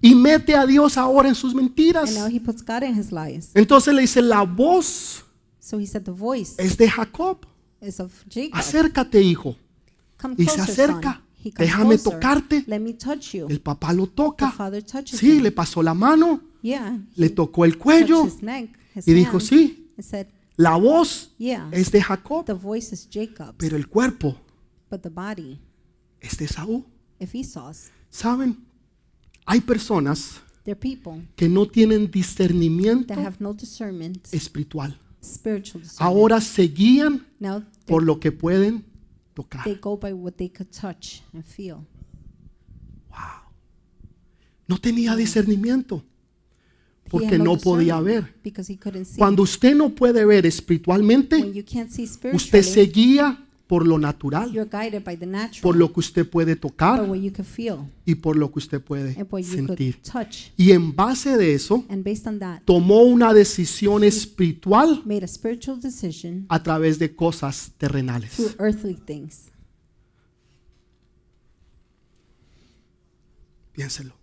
[0.00, 2.12] Y mete a Dios ahora en sus mentiras.
[3.54, 5.24] Entonces le dice, la voz
[6.58, 7.38] es de Jacob.
[8.52, 9.56] Acércate, hijo.
[10.38, 11.22] Y se acerca.
[11.58, 12.64] Déjame tocarte.
[12.68, 14.54] El papá lo toca.
[15.04, 18.28] Sí, le pasó la mano, le tocó el cuello
[19.04, 23.76] y dijo, sí, said, la voz yeah, es de Jacob, the voice is Jacob's, pero
[23.76, 24.36] el cuerpo
[24.90, 25.58] but the body,
[26.20, 26.84] es de Saúl.
[27.18, 28.64] if Esau's, ¿Saben?
[29.46, 34.96] Hay personas they're people que no tienen discernimiento that have no discernment, espiritual.
[35.20, 36.00] spiritual discernment.
[36.00, 38.84] Ahora se guían Now por lo que pueden
[39.34, 39.64] tocar.
[39.64, 41.86] they go by what they could touch and feel.
[44.68, 46.04] No tenía discernimiento
[47.12, 48.34] porque no podía ver.
[48.42, 49.18] because he couldn't see.
[49.18, 51.36] Cuando usted no puede ver espiritualmente,
[52.32, 56.28] usted se guía por lo natural, you're guided by the natural, por lo que usted
[56.28, 57.06] puede tocar
[58.04, 59.98] y por lo que usted puede sentir.
[60.56, 61.84] Y en base de eso,
[62.64, 68.32] tomó una decisión espiritual made a spiritual decision a través de cosas terrenales.
[68.32, 69.50] through earthly things.
[73.72, 74.14] Piénselo.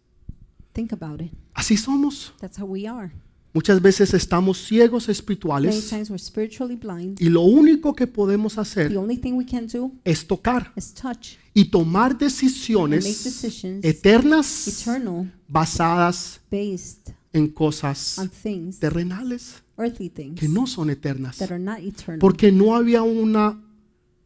[1.60, 2.32] Así somos.
[2.39, 3.12] That's how we are.
[3.54, 7.19] Muchas veces estamos ciegos Many espirituales times we're spiritually blind.
[7.19, 10.93] y lo único que podemos The hacer only thing we can do es tocar is
[10.93, 18.80] touch y tomar and make decisiones decisions eternas eternal basadas based en on cosas things,
[18.80, 19.56] terrenales.
[19.78, 21.39] earthly things que no son eternas.
[21.39, 23.60] that are not eternal Porque no había una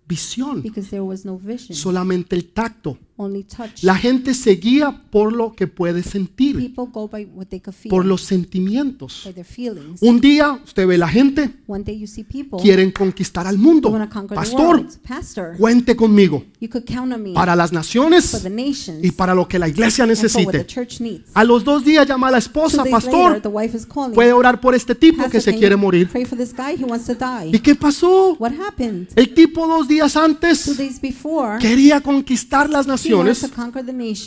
[0.07, 2.99] visión, because there was no vision, solamente el tacto.
[3.17, 3.83] Only touch.
[3.83, 7.75] La gente se guía por lo que puede sentir, People go by what they could
[7.75, 9.21] feel, por los sentimientos.
[9.25, 10.01] by their feelings.
[10.01, 13.61] Un día usted ve la gente, One day you see people quieren conquistar al who
[13.61, 13.89] mundo.
[13.89, 14.97] want to conquer the Pastor, world.
[15.07, 19.11] Pastor, cuente conmigo you could count on me para las for naciones the nations y
[19.11, 20.65] para lo que la iglesia and for what the necesite.
[20.67, 21.29] church needs.
[21.33, 23.85] A los dos días llama a la Two esposa, days later, pastor, the wife is
[23.85, 24.13] calling.
[24.13, 26.09] puede orar por este tipo Pastor, que se can quiere you morir.
[26.09, 27.49] Pray for this guy who wants to die.
[27.55, 28.35] ¿Y qué pasó?
[28.39, 29.07] What happened?
[29.15, 33.51] El tipo dos días Two antes days before, quería conquistar las wanted naciones.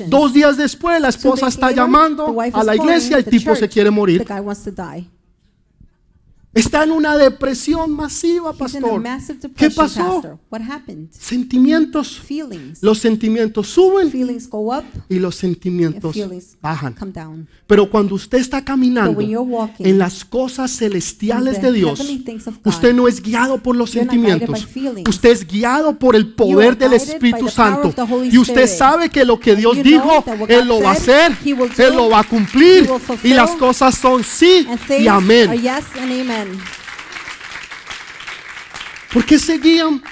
[0.09, 4.25] Dos días después la esposa está llamando a la iglesia, el tipo se quiere morir.
[4.27, 5.09] guy wants to die.
[6.57, 9.03] Está en una depresión masiva, pastor.
[9.55, 10.01] ¿Qué pasó?
[10.01, 10.38] pastor.
[10.51, 11.09] What happened?
[11.11, 12.23] Sentimientos.
[12.81, 14.11] Los sentimientos suben
[15.09, 16.16] y los sentimientos
[16.62, 16.95] bajan.
[17.66, 22.01] Pero cuando usted está caminando en las cosas celestiales de Dios,
[22.64, 24.66] usted no es guiado por los sentimientos.
[25.07, 27.92] Usted es guiado por el poder del Espíritu Santo.
[28.31, 32.09] Y usted sabe que lo que Dios dijo, Él lo va a hacer, Él lo
[32.09, 32.88] va a cumplir.
[33.23, 34.66] Y las cosas son sí
[34.99, 35.51] y amén.
[36.47, 36.61] Amen.
[39.13, 40.03] ¿Por qué se guían?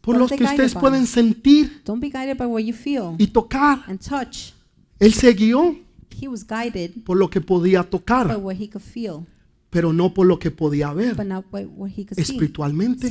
[0.00, 3.84] Por los que ustedes pueden sentir Don't be guided by what you feel y tocar.
[3.86, 4.52] and touch.
[4.98, 5.78] Él se guió
[6.20, 9.26] He was guided por lo que podía by tocar, what he could feel,
[9.70, 13.08] pero no por lo que podía ver but not by what he could see espiritualmente.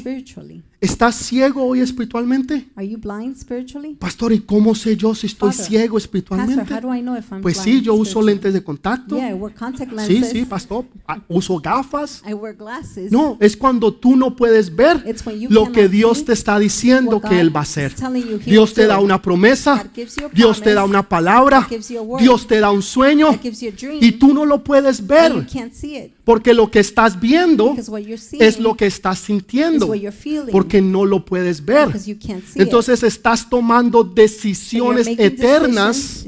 [0.83, 2.67] ¿Estás ciego hoy espiritualmente?
[2.75, 3.95] Are you blind spiritually?
[3.97, 6.73] Pastor, ¿y cómo sé yo si estoy Father, ciego Pastor, espiritualmente?
[6.73, 9.15] how do I know if I'm Pues sí, blind yo uso lentes de contacto.
[9.15, 10.31] Yeah, I wear contact Sí, lenses.
[10.31, 10.83] sí, pastor.
[11.07, 12.21] Ah, Uso gafas.
[12.29, 13.13] I wear glasses.
[13.13, 16.59] No, es cuando tú no puedes ver It's when you lo que Dios te está
[16.59, 17.95] diciendo que Él va a hacer.
[18.45, 19.89] Dios te da una promesa,
[20.33, 21.65] Dios te da una palabra,
[22.19, 23.39] Dios te da un sueño
[24.01, 25.47] y tú no lo puedes ver
[26.25, 27.73] porque lo que estás viendo
[28.37, 29.93] es lo que estás sintiendo
[30.23, 31.89] feeling porque no lo puedes ver.
[32.55, 36.25] Entonces estás tomando decisiones eternas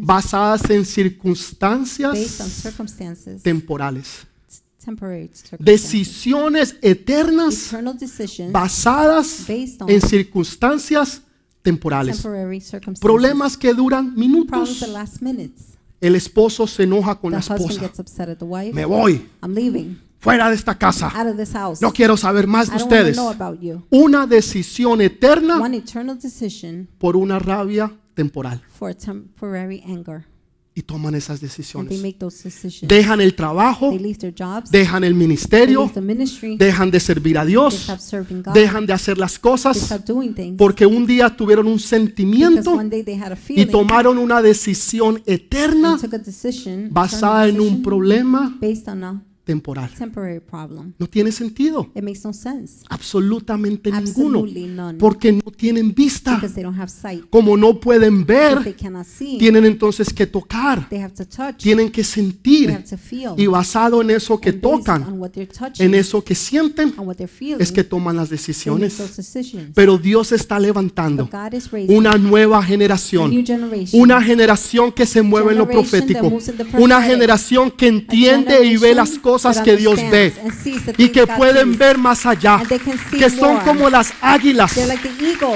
[0.00, 2.16] basadas en circunstancias
[3.42, 4.26] temporales.
[5.58, 7.74] Decisiones eternas
[8.52, 11.22] basadas en circunstancias
[11.62, 12.24] temporales.
[13.00, 14.86] Problemas que duran minutos.
[16.00, 17.90] El esposo se enoja con la esposa.
[18.72, 19.26] Me voy
[20.20, 21.08] fuera de esta casa.
[21.08, 21.80] out of this house.
[21.82, 23.18] No quiero saber más de ustedes.
[23.90, 25.60] Una decisión eterna
[26.98, 28.62] por una rabia temporal.
[28.78, 30.26] for temporary anger.
[30.72, 32.00] Y toman esas decisiones.
[32.00, 32.88] make those decisions.
[32.88, 34.70] Dejan el trabajo, They leave their jobs.
[34.70, 36.56] dejan el They ministerio, leave the ministry.
[36.56, 38.54] dejan de servir a They Dios, stop serving God.
[38.54, 40.56] dejan de hacer las They cosas stop doing things.
[40.56, 44.40] porque un día tuvieron un Because sentimiento one day they had a y tomaron una
[44.40, 49.22] decisión eterna and took a decision basada en un problema based on a
[49.54, 49.90] temporal.
[49.96, 50.92] temporary problem.
[50.98, 52.84] No tiene sentido, It makes no sense.
[52.88, 54.98] absolutamente ninguno, Absolutely none.
[54.98, 56.36] porque no tienen vista.
[56.36, 57.24] Because they don't have sight.
[57.30, 61.56] Como no pueden they ver, see, tienen entonces que tocar, they have to touch.
[61.62, 63.32] tienen que They sentir have to feel.
[63.36, 66.94] y basado en eso que And tocan, on what they're touching, en eso que sienten,
[66.96, 69.72] on what they're feeling, es que toman las they make decisiones.
[69.74, 74.00] Pero Dios está levantando But God is raising una nueva a new generación, generation.
[74.02, 76.32] una generación que se mueve en lo profético,
[76.78, 80.32] una generación que entiende y ve las generation cosas que Dios ve
[80.98, 82.62] y que pueden ver más allá,
[83.10, 84.72] que son como las águilas,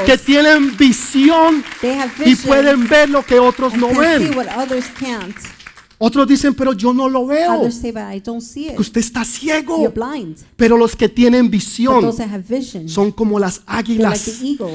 [0.07, 1.65] que tienen visión
[2.25, 4.37] y pueden ver lo que otros no ven.
[4.37, 5.37] what others can't.
[5.99, 9.93] Otros dicen, pero yo no lo veo, que usted está ciego.
[10.57, 14.19] Pero los que tienen But visión those that have vision, son como las águilas,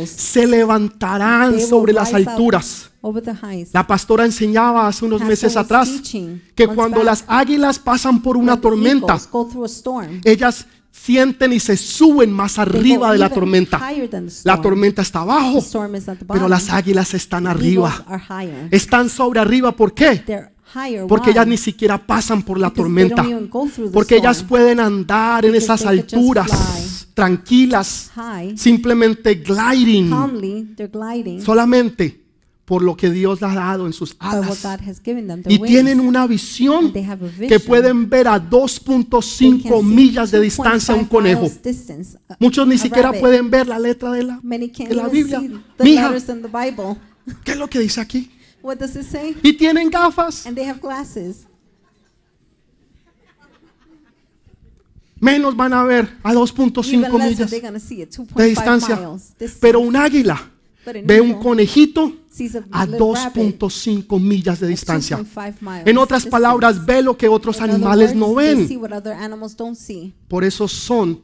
[0.06, 2.89] se levantarán sobre las alturas.
[3.02, 3.74] Over the heights.
[3.74, 6.02] La pastora enseñaba hace unos meses atrás
[6.56, 9.18] que cuando las águilas pasan por una tormenta,
[10.24, 13.80] ellas sienten y se suben más arriba de la tormenta.
[14.44, 15.64] La tormenta está abajo,
[16.28, 18.06] pero las águilas están arriba.
[18.72, 20.50] Están sobre arriba, ¿por qué?
[21.08, 23.26] Porque ellas ni siquiera pasan por la tormenta.
[23.92, 28.12] Porque ellas pueden andar en esas alturas tranquilas,
[28.56, 30.10] simplemente gliding
[31.44, 32.29] solamente
[32.70, 34.64] por lo que Dios les ha dado en sus alas.
[35.48, 40.42] Y tienen una visión que pueden ver a They can 2.5 see millas de 2.5
[40.44, 41.48] distancia un conejo.
[41.48, 45.42] a- Muchos ni siquiera pueden ver la letra de la, de la Biblia.
[45.80, 46.96] Mija, letters in the Bible.
[47.44, 48.30] ¿qué es lo que dice aquí?
[48.62, 49.36] What does it say?
[49.42, 50.46] Y tienen gafas.
[50.46, 51.48] And they have glasses.
[55.20, 58.16] Menos van a ver a Even 2.5 less millas they're going to see it.
[58.16, 59.00] 2.5 de distancia.
[59.60, 60.52] Pero un águila
[61.04, 62.14] ve un conejito
[62.72, 65.18] a a little rabbit 2.5 millas de distancia.
[65.18, 68.68] 2.5 miles En otras palabras, ve lo que otros animales no ven.
[70.28, 71.22] Por eso son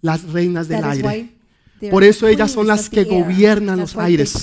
[0.00, 1.34] las reinas del aire.
[1.90, 4.38] Por eso ellas son las que gobiernan los aires.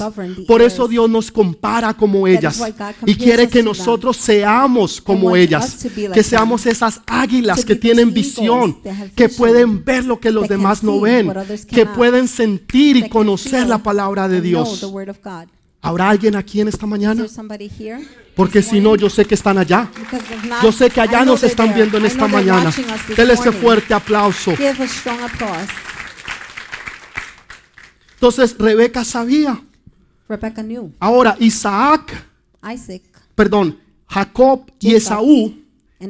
[0.48, 0.88] Por eso.
[0.88, 2.62] Dios nos compara como ellas
[3.06, 5.78] y quiere que nosotros seamos como ellas,
[6.14, 8.78] que seamos esas águilas que tienen visión,
[9.16, 11.32] que pueden ver lo que los demás no ven,
[11.70, 14.86] que pueden sentir y conocer la palabra de Dios.
[15.84, 17.26] ¿Habrá alguien aquí en esta mañana?
[18.36, 19.90] Porque si no, yo sé que están allá.
[20.62, 22.72] Yo sé que allá nos están viendo en esta mañana.
[23.16, 24.56] Denle ese fuerte aplauso.
[24.56, 25.70] Give a strong applause.
[28.22, 29.60] Entonces Rebeca sabía.
[30.30, 30.92] Rebecca knew.
[31.00, 32.24] Ahora Isaac,
[32.72, 33.02] Isaac
[33.34, 35.56] perdón, Jacob y Esaú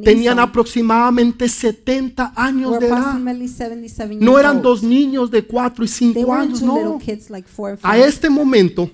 [0.03, 2.97] tenían aproximadamente 70 años were de edad.
[2.97, 6.99] approximately 77 No eran dos niños de 4 y They 5 weren't años, no.
[7.83, 8.89] A este momento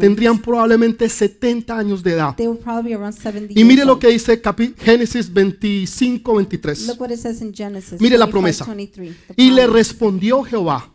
[0.00, 2.34] tendrían probablemente 70 años de edad.
[2.34, 4.42] they were probably around 70 Y mire lo que dice
[4.78, 6.88] Génesis 25, 23.
[6.88, 8.64] Look what it says in Genesis Mire la 25, promesa.
[8.64, 10.90] 23, the Y le respondió Jehová,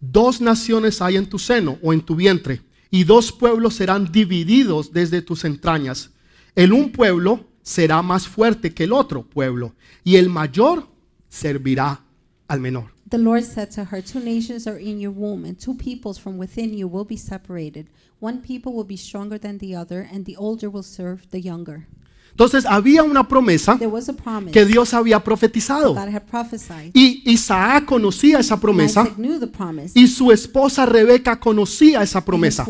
[0.00, 4.92] dos naciones hay en tu seno o en tu vientre, y dos pueblos serán divididos
[4.92, 6.10] desde tus entrañas.
[6.54, 10.88] El un pueblo será más fuerte que el otro pueblo, y el mayor
[11.28, 12.04] servirá
[12.46, 12.98] al menor.
[13.10, 16.38] The Lord said to her, Two nations are in your womb, and two peoples from
[16.38, 17.86] within you will be separated.
[18.20, 21.86] One people will be stronger than the other, and the older will serve the younger.
[22.38, 23.76] Entonces había una promesa
[24.52, 25.96] que Dios había profetizado.
[26.94, 29.08] Y Isaac conocía esa promesa
[29.92, 32.64] y su esposa Rebeca conocía esa promesa.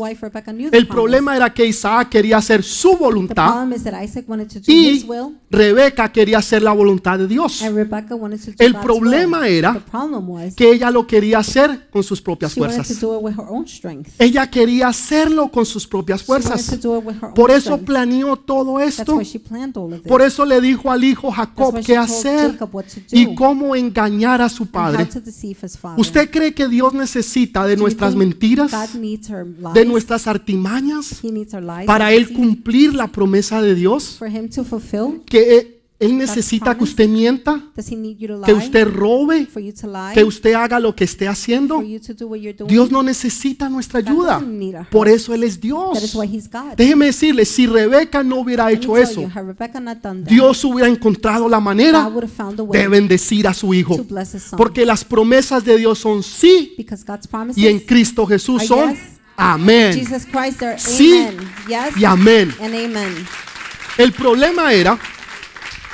[0.71, 3.67] El problema era que Isaac quería hacer su voluntad
[4.65, 5.05] y
[5.51, 7.61] Rebeca quería hacer la voluntad de Dios.
[8.57, 9.83] El problema era
[10.55, 12.87] Que ella lo quería hacer con sus propias fuerzas.
[14.17, 16.75] Ella quería hacerlo con sus propias fuerzas.
[17.35, 19.19] Por eso planeó todo esto.
[20.07, 22.57] Por eso le dijo al hijo Jacob qué hacer
[23.11, 25.07] y cómo engañar a su padre.
[25.97, 28.71] ¿Usted cree que Dios necesita de nuestras mentiras,
[29.73, 31.21] de nuestras artimañas,
[31.85, 34.19] para Él cumplir la promesa de Dios?
[35.25, 37.61] ¿Que Él- necesita que usted mienta?
[38.45, 39.45] ¿Que usted robe?
[40.13, 41.81] ¿Que usted haga lo que esté haciendo?
[42.67, 44.39] Dios no necesita nuestra ayuda.
[44.89, 46.15] Por eso Él es Dios.
[46.77, 49.29] Déjeme decirle, si Rebeca no hubiera hecho eso,
[50.25, 52.09] Dios hubiera encontrado la manera
[52.71, 53.97] de bendecir a su hijo.
[54.55, 56.75] Porque las promesas de Dios son sí
[57.57, 58.95] y en Cristo Jesús son
[59.35, 59.93] amén
[60.77, 61.11] Sí
[61.97, 62.53] y amén.
[63.97, 64.97] El problema era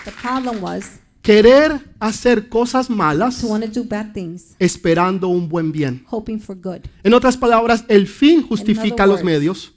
[0.06, 5.50] The problem was querer hacer cosas malas to want to do bad things, esperando un
[5.50, 6.06] buen bien.
[6.10, 6.82] hoping for good.
[7.04, 9.74] En otras palabras, el fin justifica los medios.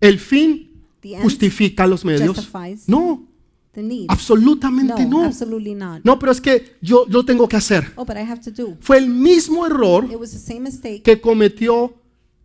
[0.00, 0.70] El fin
[1.00, 2.36] The end justifica los medios.
[2.36, 3.26] justifies No,
[3.72, 4.06] the need.
[4.08, 5.24] absolutamente no, no.
[5.26, 6.00] absolutely not.
[6.04, 7.92] No, pero es que yo lo tengo que hacer.
[7.96, 8.76] Oh, but I have to do.
[8.80, 11.94] Fue el mismo error It was the same mistake que cometió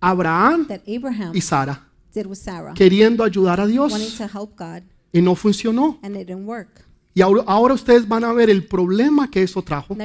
[0.02, 4.58] Abraham that Abraham y Sara, did with Sarah, queriendo ayudar a wanting Dios to help
[4.58, 4.82] God,
[5.14, 6.00] y no funcionó.
[6.02, 6.84] and it didn't work.
[7.16, 9.96] Y ahora, ahora ustedes van a ver el problema que eso trajo.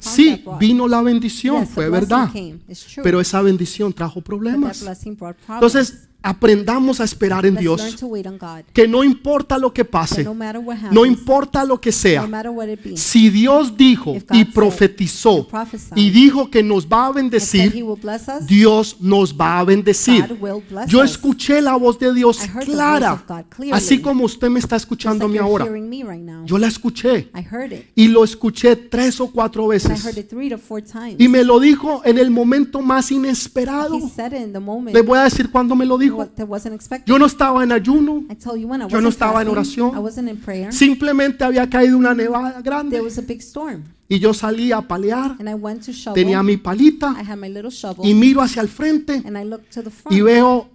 [0.00, 2.30] Sí, vino la bendición, yes, fue verdad,
[3.02, 4.82] pero esa bendición trajo problemas.
[5.48, 7.96] Entonces, aprendamos a esperar en Dios,
[8.72, 10.26] que no importa lo que pase,
[10.90, 12.28] no importa lo que sea,
[12.94, 15.46] si Dios dijo y profetizó
[15.94, 17.84] y dijo que nos va a bendecir,
[18.46, 20.38] Dios nos va a bendecir.
[20.86, 23.24] Yo escuché la voz de Dios clara,
[23.72, 25.66] así como usted me está like escuchándome you're ahora.
[26.44, 27.30] Yo la escuché
[27.94, 31.16] y lo escuché tres o cuatro veces heard it three to four times.
[31.18, 33.98] y me lo dijo en el momento más inesperado.
[34.92, 36.07] Le voy a decir cuándo me lo dijo.
[36.74, 37.06] Expected.
[37.06, 39.94] Yo no estaba en ayuno, I tell you when I yo no estaba en oración.
[39.94, 40.72] I wasn't in prayer.
[40.72, 44.80] simplemente había caído una nevada There grande was a big storm, y yo salí a
[44.80, 46.14] palear, and I went to shovel.
[46.14, 49.44] tenía mi I palita had my little shovel, y miro hacia el frente and I
[49.44, 50.16] looked to the front.
[50.16, 50.68] y veo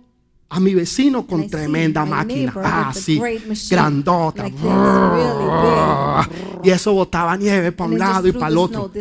[0.53, 3.19] a mi vecino I con tremenda máquina, ah, sí,
[3.69, 5.43] grandota, like really
[6.63, 8.91] y eso botaba nieve para un lado y para el otro.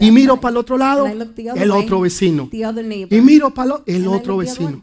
[0.00, 2.50] Y miro para el otro lado, I el otro vecino.
[2.52, 4.80] Y miro para el And I otro vecino.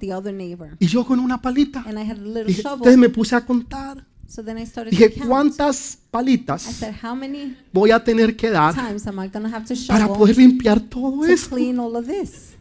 [0.80, 1.86] Y yo con una palita.
[1.88, 2.74] I shovel.
[2.74, 4.04] entonces me puse a contar.
[4.28, 5.14] So then I started Dije.
[5.28, 9.44] ¿cuántas I palitas said, how many voy a tener que dar times am I going
[9.44, 11.56] to have to para poder limpiar todo to esto?
[11.56, 12.56] clean all of this?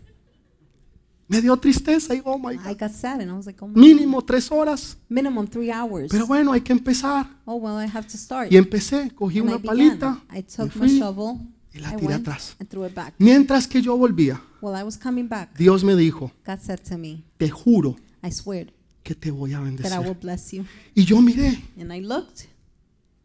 [1.28, 2.66] Me dio tristeza y oh my God.
[2.66, 4.96] I got sad and I was like, oh my Mínimo tres horas.
[5.08, 6.10] minimum three hours.
[6.10, 7.26] Pero bueno, hay que empezar.
[7.46, 8.52] oh well, I have to start.
[8.52, 9.76] Y empecé, cogí and I una began.
[9.98, 11.38] palita I took my fui shovel
[11.72, 12.56] y la I tiré went atrás.
[12.60, 13.14] and threw it back.
[13.18, 17.24] Mientras que yo volvía, I was coming back, Dios me dijo, God said to me,
[17.38, 18.72] te juro I swear
[19.02, 20.20] que te voy a that I will bendecir.
[20.20, 20.64] bless you.
[20.94, 22.46] Y yo miré, And I looked,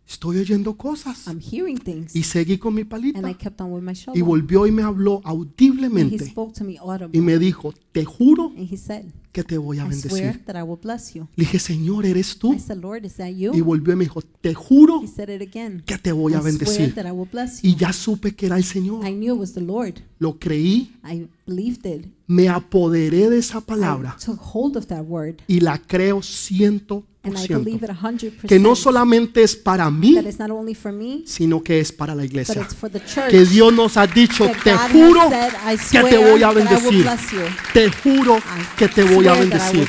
[0.09, 1.27] estoy oyendo cosas.
[1.27, 2.15] I'm hearing things.
[2.15, 3.37] Y seguí con mi And I palita.
[3.37, 6.25] kept on with my Y volvió y me habló And he audiblemente.
[6.25, 7.21] spoke to me Y audibly.
[7.21, 10.45] me dijo, te juro And he said, que te voy a I swear bendecir.
[10.45, 11.27] that I will bless you.
[11.35, 12.53] Le dije, Señor, ¿eres tú?
[12.53, 15.41] I said, Lord, is that Y volvió y me dijo, te juro He said it
[15.41, 15.83] again.
[15.85, 16.95] que te voy I a swear bendecir.
[16.95, 19.05] that I will bless Y ya supe que era el Señor.
[19.07, 19.95] I knew it was the Lord.
[20.17, 22.07] Lo creí, I believed it.
[22.27, 25.35] me apoderé de esa I palabra took hold of that word.
[25.47, 27.63] y la creo ciento por And I ciento.
[27.65, 28.47] believe it 100%.
[28.47, 31.91] Que no solamente es para mí, that it's not only for me, sino que es
[31.91, 32.61] para la but iglesia.
[32.61, 33.29] it's for the church.
[33.29, 36.17] Que Dios nos ha dicho, that te God has juro said, I que swear te
[36.17, 37.01] voy a that I will bendecir.
[37.03, 37.39] bless you.
[37.73, 39.87] Te juro I que te voy a will bendecir.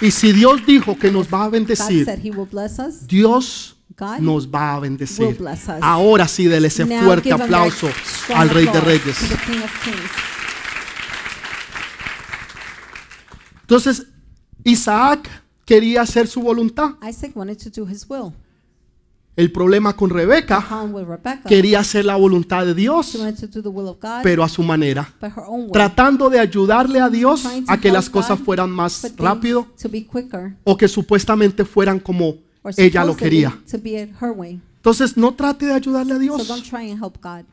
[0.00, 3.06] Y si Dios dijo que nos va a bendecir, will.
[3.06, 3.76] Dios
[4.20, 5.38] nos va a will bendecir.
[5.80, 7.88] Ahora sí, dele ese fuerte aplauso
[8.34, 9.16] al Rey de Reyes.
[9.18, 10.10] to.
[13.62, 14.06] Entonces,
[14.64, 15.28] Isaac
[15.64, 16.90] quería hacer su voluntad.
[17.08, 18.32] Isaac wanted to do his will.
[19.36, 20.64] El problema con Rebeca
[21.46, 23.18] quería hacer la voluntad de Dios,
[24.22, 25.12] pero a su manera,
[25.72, 29.66] tratando de ayudarle a Dios a que las cosas fueran más rápido
[30.62, 32.36] o que supuestamente fueran como
[32.76, 33.58] ella lo quería.
[34.84, 36.46] Entonces, no trate de ayudarle a Dios.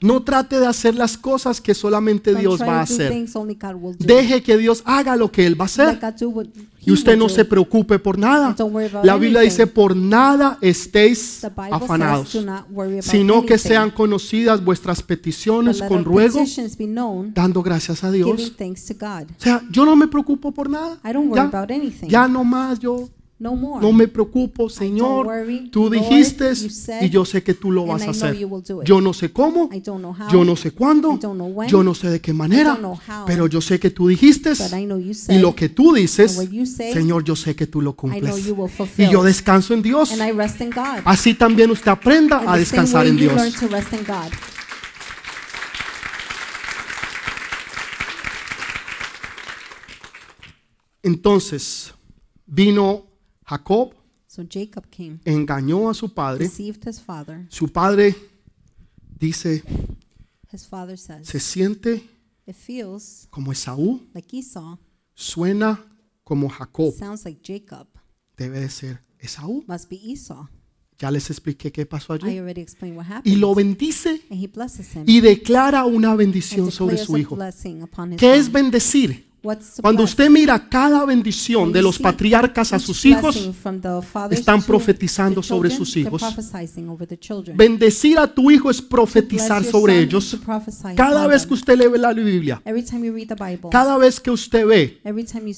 [0.01, 3.25] No trate de hacer las cosas que solamente Dios va a hacer.
[3.99, 5.97] Deje que Dios haga lo que Él va a hacer.
[6.81, 8.53] Y usted no se preocupe por nada.
[9.03, 12.37] La Biblia dice, por nada estéis afanados,
[12.99, 16.43] sino que sean conocidas vuestras peticiones con ruego,
[17.33, 18.53] dando gracias a Dios.
[18.59, 20.99] O sea, yo no me preocupo por nada.
[21.33, 21.49] Ya,
[22.09, 23.07] ya no más, yo
[23.41, 23.81] no more.
[23.81, 25.25] no me preocupo, Señor.
[25.25, 28.37] worry, Tú dijiste said, y yo sé que tú lo vas a hacer.
[28.85, 32.33] Yo no sé cómo, how, yo no sé cuándo, when, yo no sé de qué
[32.33, 34.53] manera, how, pero yo sé que tú dijiste
[35.29, 36.33] y lo que tú dices,
[36.65, 38.47] say, Señor, yo sé que tú lo cumples.
[38.97, 40.13] Y yo descanso en Dios.
[41.03, 43.33] Así también usted aprenda And a descansar en Dios.
[51.01, 51.95] Entonces
[52.45, 53.10] vino
[53.51, 53.93] Jacob,
[54.27, 56.45] So Jacob came, engañó a su padre.
[56.45, 57.45] deceived his father.
[57.49, 58.15] Su padre
[59.19, 59.61] dice,
[60.53, 62.01] His father says, se siente
[62.45, 64.77] it feels como Esaú, like Esau,
[65.13, 65.83] suena
[66.23, 66.93] como Jacob.
[66.97, 67.87] sounds like Jacob,
[68.37, 69.65] Debe de ser Esaú.
[69.67, 70.47] must be Esau.
[70.97, 72.37] Ya les expliqué qué pasó allí.
[72.37, 77.37] already explained what Y lo bendice y declara una bendición sobre su hijo.
[78.17, 79.30] ¿Qué es bendecir?
[79.81, 83.49] Cuando usted mira cada bendición de los patriarcas a sus hijos,
[84.29, 86.21] están profetizando sobre sus hijos.
[87.55, 90.37] Bendecir a tu hijo es profetizar sobre ellos.
[90.95, 92.61] Cada vez que usted lee la Biblia,
[93.71, 95.01] cada vez que usted ve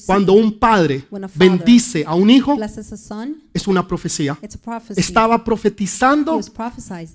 [0.06, 1.04] cuando un padre
[1.34, 2.56] bendice a un hijo,
[3.52, 4.38] es una profecía.
[4.42, 5.00] it's a prophecy.
[5.00, 6.40] Estaba profetizando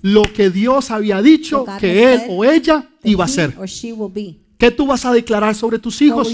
[0.02, 3.56] lo que Dios había dicho que él o ella iba a hacer.
[4.60, 6.28] ¿Qué tú vas a declarar sobre tus hijos?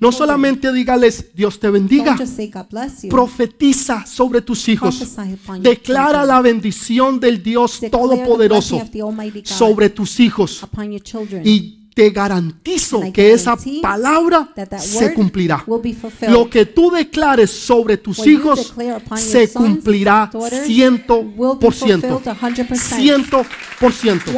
[0.00, 2.16] No solamente dígales Dios te bendiga,
[3.10, 5.14] profetiza sobre tus hijos.
[5.60, 8.80] Declara la bendición del Dios Todopoderoso
[9.44, 10.66] sobre tus hijos.
[11.44, 15.62] Y te garantizo que esa palabra se cumplirá.
[16.28, 18.74] Lo que tú declares sobre tus hijos
[19.16, 20.30] se cumplirá
[20.64, 21.22] ciento
[21.60, 22.20] por ciento.
[22.20, 22.76] fulfilled 100%.
[22.76, 23.46] Ciento
[23.78, 24.32] por ciento.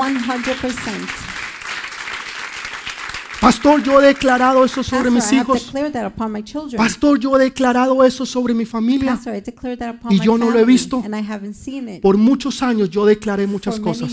[3.37, 3.41] 100%.
[3.41, 5.66] Pastor, yo he declarado eso sobre mis hijos.
[5.66, 6.76] declared that upon my children.
[6.76, 9.12] Pastor, yo he declarado eso sobre mi familia.
[9.12, 11.03] Pastor, I declared that upon Y my yo no lo he visto.
[11.05, 12.03] and I haven't seen it.
[12.03, 14.11] Por muchos años yo declaré muchas cosas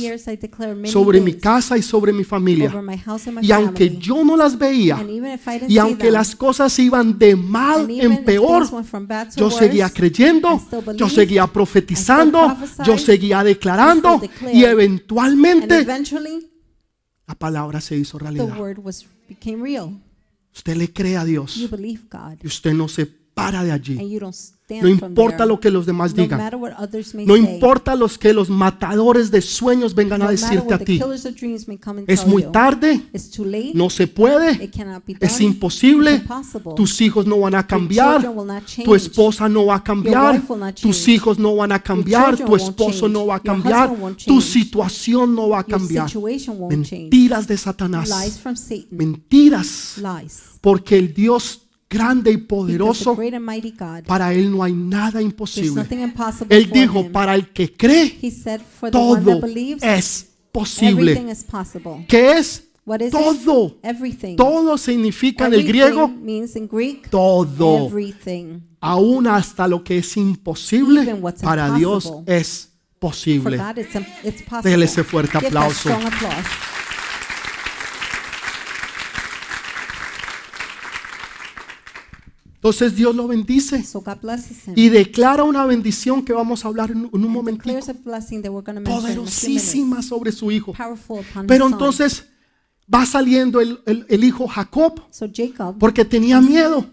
[0.86, 2.71] sobre mi casa y sobre mi familia.
[3.41, 5.03] Y aunque yo no las veía,
[5.67, 8.67] y aunque las cosas iban de mal en peor,
[9.36, 10.61] yo seguía creyendo,
[10.95, 12.55] yo seguía profetizando,
[12.86, 14.21] yo seguía declarando
[14.51, 15.86] y eventualmente
[17.26, 18.53] la palabra se hizo realidad.
[19.36, 19.99] Became real.
[20.55, 23.81] Usted le cree a Dios You believe God, y usted no se para de and
[23.81, 24.09] allí.
[24.11, 24.34] you don't
[24.82, 26.41] No importa lo que los demás digan.
[27.26, 31.01] No importa los que los matadores de sueños vengan a decirte a ti.
[32.07, 33.01] Es muy tarde,
[33.74, 34.71] no se puede,
[35.19, 36.24] es imposible.
[36.76, 38.32] Tus hijos no van a cambiar.
[38.84, 40.41] Tu esposa no va a cambiar,
[40.82, 43.91] tus hijos no van a cambiar, tu esposo no va a cambiar,
[44.26, 46.09] tu situación no va a cambiar.
[46.69, 48.09] Mentiras de Satanás,
[48.91, 50.01] mentiras,
[50.61, 51.62] porque el Dios
[51.93, 53.15] grande y poderoso,
[54.07, 55.85] para él no hay nada imposible.
[56.49, 58.19] Él dijo, para el que cree,
[58.91, 59.41] todo
[59.81, 61.37] es posible.
[62.07, 62.63] ¿Qué es?
[63.11, 63.77] Todo.
[64.35, 66.11] Todo significa en el griego
[67.09, 67.89] todo.
[68.81, 72.69] Aún hasta lo que es imposible para Dios es
[72.99, 73.57] posible.
[74.63, 75.89] Dele ese fuerte aplauso.
[82.64, 84.74] Entonces Dios lo bendice So God blesses him.
[84.78, 87.78] y declara una bendición que vamos a hablar en, un momentito.
[88.86, 90.74] Poderosísima sobre su hijo.
[91.45, 92.26] Pero entonces
[92.93, 96.85] va saliendo el, el- el hijo Jacob So Jacob, porque tenía miedo.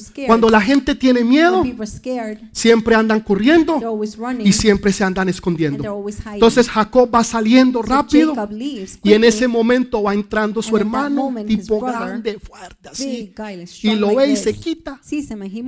[0.00, 3.78] scared, Cuando la gente tiene miedo, scared, siempre andan corriendo
[4.18, 6.02] running y siempre se andan escondiendo.
[6.32, 8.34] Entonces Jacob va saliendo So rápido
[9.02, 13.64] y en ese momento va entrando su hermano, moment, tipo brother, grande, fuerte así, guy,
[13.82, 15.00] y lo like ve y this, se quita.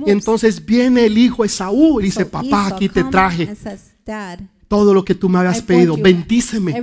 [0.05, 3.93] Y entonces viene el hijo Esaú y dice, So papá, Esau aquí te traje says,
[4.67, 6.73] todo lo que tú me habías pedido, bendíceme.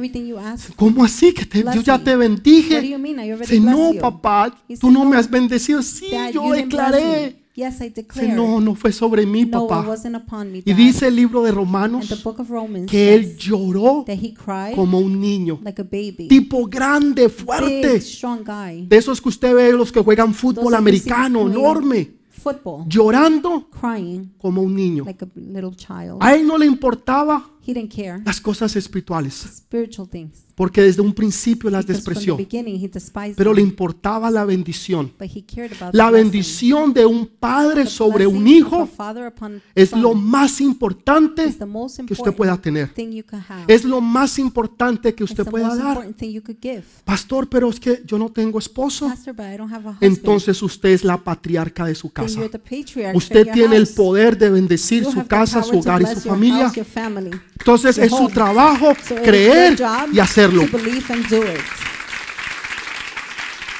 [0.76, 1.32] ¿Cómo así?
[1.32, 2.80] que te- Yo ya te bendije.
[2.80, 5.82] Dice, no, papá, tú no me "No, has bendecido.
[5.82, 7.40] Sí, yo declaré.
[7.54, 8.34] Yes, I Dice, declared.
[8.34, 9.86] no, no fue sobre mí, no, it papá.
[9.88, 12.08] wasn't upon me, Y dice el libro de Romanos
[12.48, 16.26] Romans que él lloró that he cried como un niño, like a baby.
[16.28, 18.02] tipo grande, Big, fuerte.
[18.44, 18.86] guy.
[18.88, 22.86] De esos que usted ve los que juegan fútbol Those americano, enorme, Football.
[22.88, 25.04] llorando Crying como un niño.
[25.04, 26.16] like a little child.
[26.18, 28.20] A él no le importaba He didn't care.
[28.24, 30.44] las cosas espirituales, Spiritual things.
[30.54, 33.70] porque desde un principio las Because from the despreció, beginning he despised pero le them,
[33.70, 35.12] importaba la bendición.
[35.18, 36.30] but he cared about La blessing.
[36.30, 40.02] bendición de un padre The sobre un blessing of hijo a father upon es son
[40.02, 42.92] lo más importante is the most que usted pueda tener.
[42.92, 43.64] thing you could have.
[43.72, 45.88] Es lo más importante que It's usted the pueda most dar.
[45.88, 46.84] important thing you could give.
[47.04, 49.06] Pastor, pero es que yo no tengo esposo.
[49.08, 50.02] Pastor, but I don't have a husband.
[50.02, 52.34] Entonces usted es la patriarca de su Then casa.
[52.40, 53.96] you're the patriarch Usted your tiene el house.
[53.96, 56.24] poder de bendecir You su have the casa, power su to hogar y bless su
[56.28, 56.64] your familia.
[56.66, 57.30] house, your family.
[57.58, 58.94] Entonces es su trabajo
[59.24, 59.76] creer
[60.12, 60.66] y hacerlo.
[60.66, 61.60] to believe and do it.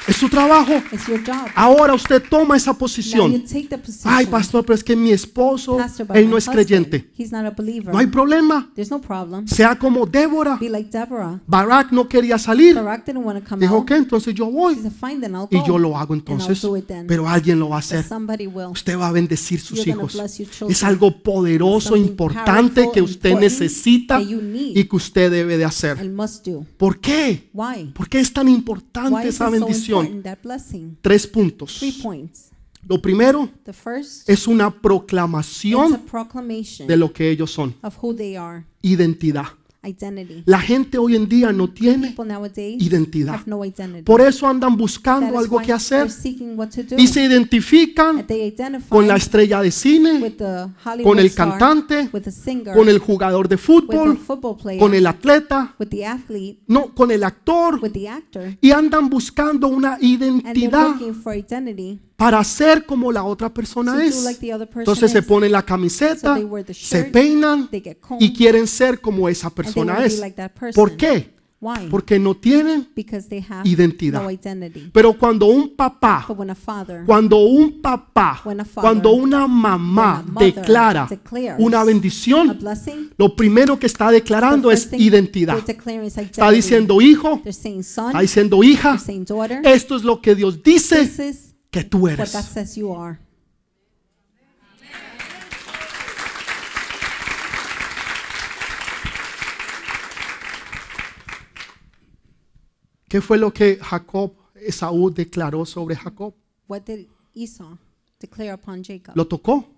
[0.07, 0.73] Es su trabajo.
[0.93, 1.49] It's your job.
[1.55, 3.43] Ahora usted toma esa posición.
[4.05, 7.11] Ay, pastor, pero es que mi esposo, Pastor, él no es husband, creyente.
[7.85, 8.71] No hay problema.
[8.91, 9.47] No problem.
[9.49, 10.59] Sea como Débora.
[10.61, 10.91] Like.
[11.47, 12.79] Barak no quería salir.
[13.59, 16.67] Dijo que entonces yo voy said, y yo lo hago entonces.
[17.07, 18.05] Pero alguien lo va a hacer.
[18.71, 20.19] Usted va a bendecir sus hijos.
[20.69, 25.99] Es algo poderoso, importante que usted necesita y que usted debe de hacer.
[26.77, 27.49] ¿Por qué?
[27.55, 27.93] Why?
[27.95, 29.51] ¿Por qué es tan importante esa
[29.94, 30.99] so bendición?
[31.01, 31.81] Tres puntos.
[32.87, 33.49] Lo primero
[34.27, 36.03] es una proclamación
[36.87, 37.75] de lo que ellos son.
[37.83, 39.47] of who they are, Identidad.
[39.87, 40.43] Identity.
[40.47, 43.35] La gente hoy en día no tiene People nowadays identidad.
[43.35, 44.03] have no identity.
[44.03, 46.97] Por eso andan That buscando is algo why que hacer they're seeking what to do.
[46.99, 51.19] y se identifican And they identify con la estrella de cine, with the Hollywood con
[51.19, 54.81] el star, cantante, with the singer, con el jugador de with the fútbol, football player,
[54.81, 59.09] con el atleta, with the athlete, no, con el actor with the actor, y andan
[59.09, 64.25] buscando una and they're identidad looking for identity para ser como la otra persona es.
[64.25, 66.39] like person Entonces se ponen la camiseta,
[66.73, 70.19] se peinan combed, y quieren ser como esa persona es.
[70.19, 70.51] like.
[70.75, 71.35] ¿Por qué?
[71.65, 71.89] Why?
[71.91, 72.89] Porque no tienen
[73.65, 74.23] identidad.
[74.23, 74.91] no.
[74.93, 81.09] Pero cuando un papá, father, cuando un papá, father, cuando una mamá declara
[81.59, 85.57] una bendición, blessing, lo primero que está declarando es identidad.
[85.67, 89.63] Está diciendo hijo, They're saying son, está diciendo hija, daughter.
[89.65, 91.01] esto es lo que Dios dice
[91.75, 92.31] que tú what God eres.
[92.31, 93.19] says you are.
[103.09, 106.35] ¿Qué fue lo que Jacob, Esaú declaró sobre Jacob?
[106.69, 107.77] What did Esau
[108.21, 109.17] declare upon Jacob?
[109.17, 109.69] Lo tocó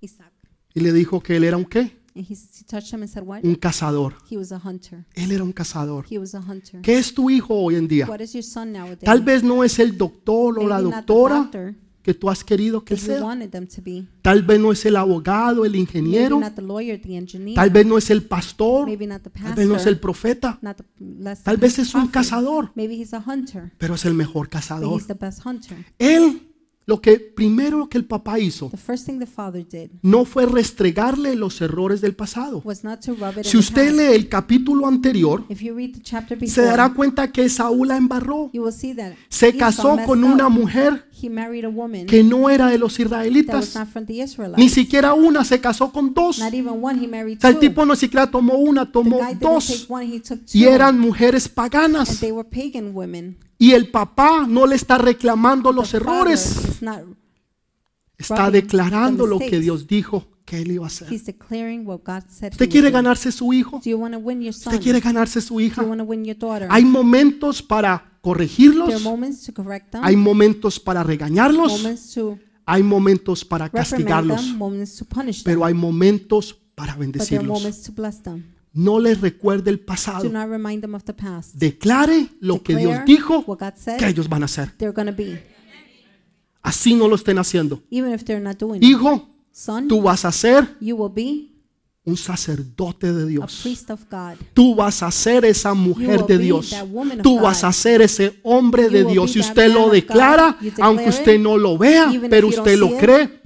[0.00, 0.32] Isaac.
[0.74, 1.96] y le dijo que él era un qué?
[2.18, 3.44] And he, he touched him and said, What?
[3.44, 4.14] Un cazador.
[4.28, 5.04] He was a hunter.
[5.14, 6.04] Él era un cazador.
[6.10, 6.80] He was a hunter.
[6.82, 8.06] ¿Qué es tu hijo hoy en día?
[8.08, 8.98] What is your son nowadays?
[9.04, 12.30] Tal vez no es el doctor o la Maybe not the doctora doctor que tú
[12.30, 13.22] has querido que that you sea.
[13.22, 14.06] wanted them to be.
[14.22, 16.40] Tal vez no es el abogado, el Maybe ingeniero.
[16.40, 17.54] not the lawyer, the engineer.
[17.54, 18.86] Tal vez no es el pastor.
[18.86, 20.58] Maybe not the Tal vez no es el profeta.
[20.62, 22.14] Not the, less Tal vez es un prophet.
[22.14, 23.72] cazador, Maybe he's a hunter.
[23.78, 24.94] pero es el mejor But cazador.
[24.98, 25.76] he's the best hunter.
[25.98, 26.47] Él,
[26.88, 28.72] lo que primero que el papá hizo,
[30.00, 32.64] no fue restregarle los errores del pasado.
[33.42, 37.46] Si usted lee el capítulo anterior, If you read the chapter se dará cuenta que
[37.50, 38.48] Saúl la embarró.
[38.54, 41.06] you will see that Se casó con una mujer
[42.06, 43.78] que no era de los israelitas.
[44.56, 46.40] Ni siquiera una, se casó con dos.
[46.40, 46.48] O
[47.38, 49.86] sea, el tipo no siquiera tomó una, tomó dos.
[50.54, 52.18] Y eran mujeres paganas.
[53.58, 56.80] Y el papá no le está reclamando los errores.
[58.16, 59.58] está declarando lo que.
[59.60, 61.08] Dios dijo que él iba a hacer.
[61.12, 63.80] ¿Usted quiere ganarse su hijo?
[64.70, 65.82] ¿Usted quiere ganarse su hija?
[66.70, 68.88] Hay momentos para corregirlos,
[70.02, 71.84] hay momentos para regañarlos,
[72.64, 74.54] hay momentos para castigarlos,
[75.44, 77.62] pero hay momentos para bendecirlos.
[78.72, 80.28] No les recuerde el Do pasado.
[80.30, 81.54] not remind them of the past.
[81.54, 84.72] Declare lo que Dios dijo what God said que ellos van a hacer.
[84.78, 85.42] they're to be,
[86.62, 87.82] Así no lo estén haciendo.
[87.90, 88.82] even if they're not doing.
[88.82, 91.57] Hijo, Son, tú vas a ser you will be
[92.08, 93.64] un sacerdote de Dios.
[94.54, 96.74] Tú vas a ser esa mujer de Dios.
[97.22, 99.34] Tú vas a ser ese hombre de Dios.
[99.34, 103.40] that usted lo declara, aunque usted no lo vea, pero usted lo cree.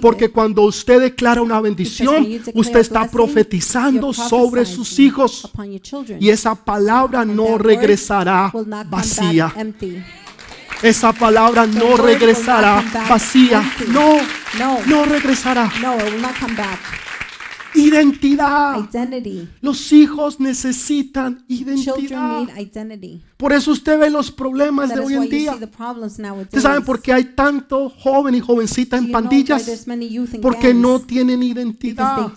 [0.00, 5.50] Porque cuando usted declara una bendición, usted está profetizando sobre sus hijos.
[6.18, 8.50] Y esa palabra no regresará
[8.88, 9.52] vacía.
[10.82, 13.62] Esa palabra no regresará vacía.
[13.88, 14.18] No.
[14.86, 15.70] no regresará.
[15.80, 15.96] No,
[17.74, 18.88] Identidad.
[18.90, 19.48] Identity.
[19.60, 22.46] Los hijos necesitan identidad.
[23.36, 25.54] Por eso usted ve los problemas That de hoy en día.
[25.54, 29.84] ¿Ustedes saben por qué hay tanto joven y jovencita en pandillas?
[30.40, 32.32] Porque no tienen identidad.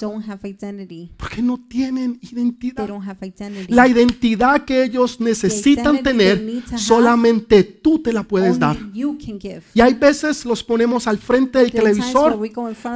[1.17, 2.87] Porque no tienen They identidad.
[2.87, 3.73] don't have identity.
[3.73, 8.77] La identidad que ellos necesitan tener, solamente tú te la puedes dar.
[9.73, 12.37] Y hay veces los ponemos al frente del televisor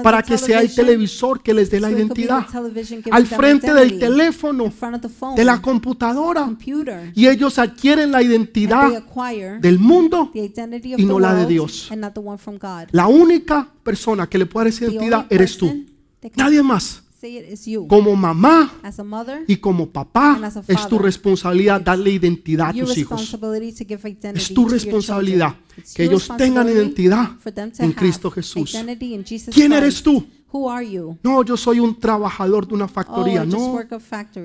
[0.04, 2.33] para que sea el televisor que les dé la identidad.
[3.12, 4.72] Al frente del teléfono,
[5.36, 6.50] de la computadora.
[7.16, 9.04] Y ellos adquieren la identidad
[9.62, 10.32] del mundo.
[10.34, 11.90] y no la de Dios.
[12.92, 15.86] La única persona que le puede dar esa identidad eres tú.
[16.36, 17.02] Nadie más.
[17.88, 18.70] Como mamá
[19.48, 23.34] y como papá, es tu responsabilidad darle identidad a tus hijos.
[24.36, 25.56] Es tu responsabilidad.
[25.78, 27.32] It's que ellos tengan identidad
[27.80, 28.76] en Cristo Jesús.
[29.52, 30.26] ¿Quién eres tú?
[30.54, 31.18] Who are you?
[31.24, 33.44] No, yo soy un trabajador de una Oh, factoría.
[33.44, 33.80] Just No,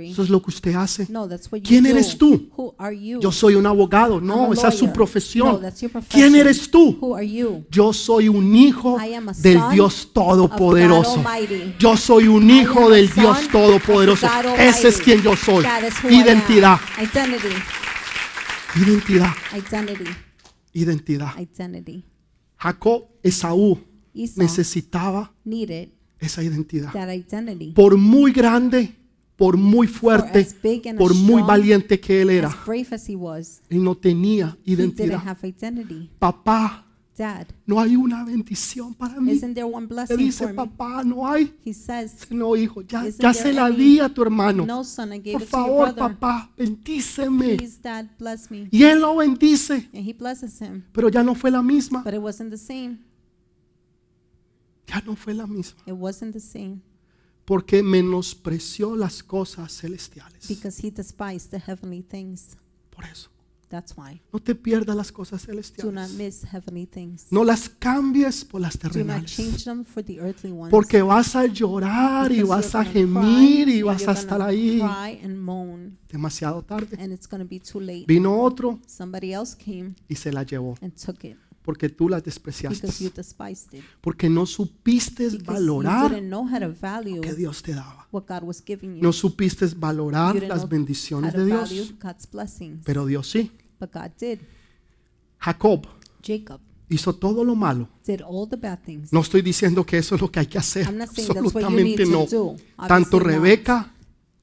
[0.01, 1.07] eso es lo que usted hace.
[1.11, 1.29] No,
[1.63, 1.91] ¿Quién do.
[1.91, 2.49] eres tú?
[2.57, 3.21] Who are you?
[3.21, 4.19] Yo soy un abogado.
[4.19, 5.61] No, esa es su profesión.
[5.61, 6.01] No.
[6.09, 6.97] ¿Quién eres tú?
[6.99, 7.67] Who are you?
[7.71, 8.97] Yo soy un hijo
[9.43, 11.23] del Dios Todopoderoso.
[11.79, 14.27] Yo soy un hijo del Dios Todopoderoso.
[14.59, 15.63] Ese es quien yo soy.
[16.09, 16.81] Identidad,
[18.75, 20.28] identidad, Identity.
[20.83, 21.39] Identidad.
[21.39, 22.05] Identity.
[22.57, 23.79] Jacob, Esaú
[24.15, 26.93] Esau necesitaba needed esa identidad.
[26.93, 27.73] that identity.
[27.73, 28.95] Por muy grande,
[29.37, 30.45] por muy fuerte,
[30.99, 34.75] por muy valiente que él era, as brave as he was, él no tenía he
[34.75, 35.23] didn't identidad.
[35.25, 36.11] have identity.
[36.19, 36.88] Papá,
[37.19, 39.33] Dad, no hay una bendición para mí.
[39.33, 40.55] isn't there one Le blessing dice, for me?
[40.55, 41.53] papá, no hay.
[41.65, 44.65] He says, No, hijo, ya, Isn't ya there se la any- di a tu hermano.
[44.65, 46.17] No, son, I gave Por it to your favor, brother.
[46.17, 47.57] papá, bendíceme.
[47.57, 48.69] Please, Dad, bless me.
[48.71, 50.85] Y él lo bendice, And he blesses him.
[50.93, 52.03] pero ya no fue la misma.
[52.05, 52.99] But it wasn't the same.
[54.87, 55.83] Ya no fue la misma.
[55.87, 56.81] It wasn't the same
[57.45, 60.47] Porque menospreció las cosas celestiales.
[60.49, 62.57] because he despised the heavenly things.
[62.91, 63.29] Por eso,
[63.69, 64.23] That's why.
[64.33, 66.15] no te pierdas las cosas Do not celestiales.
[66.15, 67.27] miss heavenly things.
[67.31, 69.37] No las cambies por las Do not terrenales.
[69.37, 70.71] change them for the earthly ones.
[70.71, 74.13] Porque vas a llorar y Because vas a gonna gemir cry y and vas a
[74.13, 76.97] estar gonna ahí Cry and moan, demasiado tarde.
[76.99, 78.05] and it's going to be too late.
[78.09, 80.75] Vino otro Somebody else came y se la llevó.
[80.81, 81.37] and took it
[81.69, 82.89] Porque tú las despreciaste.
[84.01, 88.09] Porque no supiste valorar lo que Dios te daba.
[89.03, 91.93] No supiste valorar las bendiciones de Dios.
[92.87, 93.53] Pero Dios sí.
[95.39, 95.87] Jacob
[96.89, 97.87] hizo todo lo malo.
[99.11, 100.87] No estoy diciendo que eso es lo que hay que hacer.
[100.89, 102.25] Absolutamente no.
[102.89, 103.19] Tanto.
[103.19, 103.93] Rebeca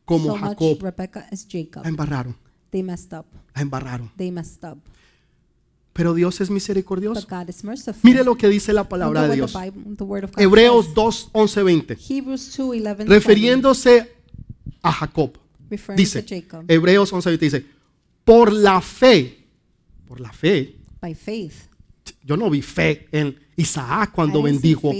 [0.05, 1.82] como Jacob Rebecca as Jacob.
[1.82, 2.38] la embarraron.
[2.69, 3.26] They messed up.
[3.55, 4.11] La embarraron.
[5.96, 7.26] Pero Dios es But misericordioso.
[7.26, 8.02] God is merciful.
[8.04, 9.56] Mire lo que dice la palabra de Dios.
[10.36, 10.93] Hebreos says.
[10.93, 11.98] 2, 11, 20.
[12.10, 14.12] Hebrews 2, 11, Refiriéndose
[14.82, 15.38] a Jacob.
[15.96, 16.26] Dice.
[16.68, 17.66] Hebreos 11, 20 dice,
[18.26, 19.46] por la fe,
[20.06, 20.76] por la fe,
[22.26, 24.91] yo no vi fe en Isaac cuando bendijo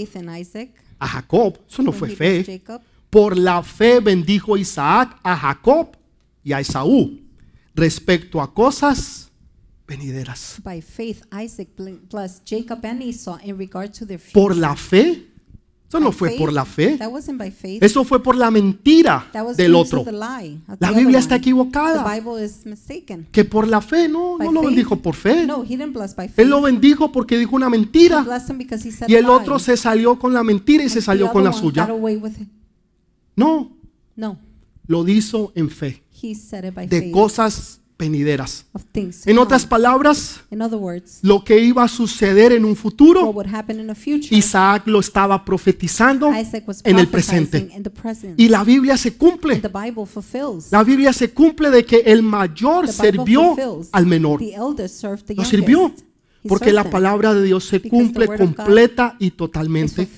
[0.98, 1.58] a Jacob.
[1.68, 2.62] Eso no fue fe.
[3.10, 5.94] Por la fe bendijo Isaac a Jacob
[6.42, 7.20] y a Esaú
[7.74, 9.25] respecto a cosas
[9.86, 10.60] venideras.
[10.64, 14.40] By faith, Isaac bl- blessed Jacob and Esau in regard to their future.
[14.40, 15.28] Por la fe.
[15.88, 16.96] Eso no fue faith, por la fe.
[16.98, 17.80] That wasn't by faith.
[17.80, 20.04] Eso fue por la mentira del otro.
[20.80, 22.02] La Biblia está equivocada.
[22.02, 23.28] The Bible is mistaken.
[23.30, 24.66] Que por la fe, no, no lo faith.
[24.70, 25.46] bendijo por fe.
[25.46, 26.40] No, he didn't bless by faith.
[26.40, 28.26] Él lo bendijo porque dijo una mentira.
[29.06, 31.86] Y el otro se salió con la mentira y se salió con la suya.
[33.36, 33.70] No,
[34.16, 34.38] No,
[34.88, 36.02] lo hizo en fe.
[36.22, 37.12] he said it by De faith.
[37.12, 38.66] cosas venideras.
[39.24, 43.32] En otras palabras, In other words, lo que iba a suceder en un futuro,
[43.94, 46.30] future, Isaac lo estaba profetizando
[46.84, 47.70] en el presente.
[48.36, 49.56] Y la Biblia se cumple.
[49.56, 50.70] the Bible fulfills.
[50.70, 53.56] La Biblia se cumple de que el mayor sirvió
[53.92, 54.40] al menor.
[54.42, 55.92] Lo sirvió.
[56.48, 60.08] Porque la palabra de Dios se cumple completa y totalmente.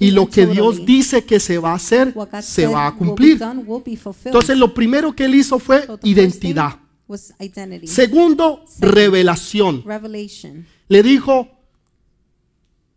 [0.00, 3.40] Y lo que Dios dice que se va a hacer, se va a cumplir.
[4.24, 6.80] Entonces lo primero que él hizo fue identidad.
[7.08, 7.86] Was identity.
[7.86, 9.82] Segundo, revelación.
[9.84, 10.66] Revelation.
[10.88, 11.48] Le dijo,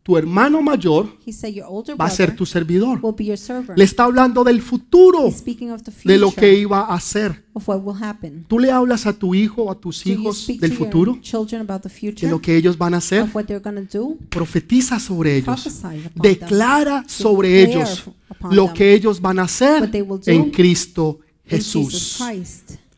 [0.03, 2.99] tu hermano mayor said your older va a ser tu servidor.
[3.03, 3.77] will be your servant.
[3.77, 6.95] Le está hablando del futuro, He's speaking of the future de lo que iba a
[6.95, 7.45] hacer.
[7.53, 8.45] of what will happen.
[8.47, 11.19] ¿Tú le hablas a tu hijo o a tus hijos del futuro?
[11.21, 12.27] children about the De future?
[12.31, 13.21] lo que ellos van a hacer.
[13.21, 14.17] Of what they're going to do?
[14.29, 15.83] Profetiza sobre ellos.
[16.15, 18.05] Declara sobre ellos
[18.49, 19.91] lo them que ellos van a hacer
[20.25, 22.19] en Cristo Jesús.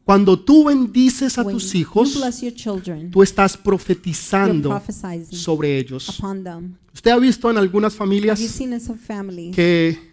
[0.04, 4.82] Cuando tú bendices a When tus you hijos, bless your children, tú estás profetizando
[5.32, 6.20] sobre ellos.
[6.94, 8.40] Usted ha visto en algunas familias
[9.54, 10.12] que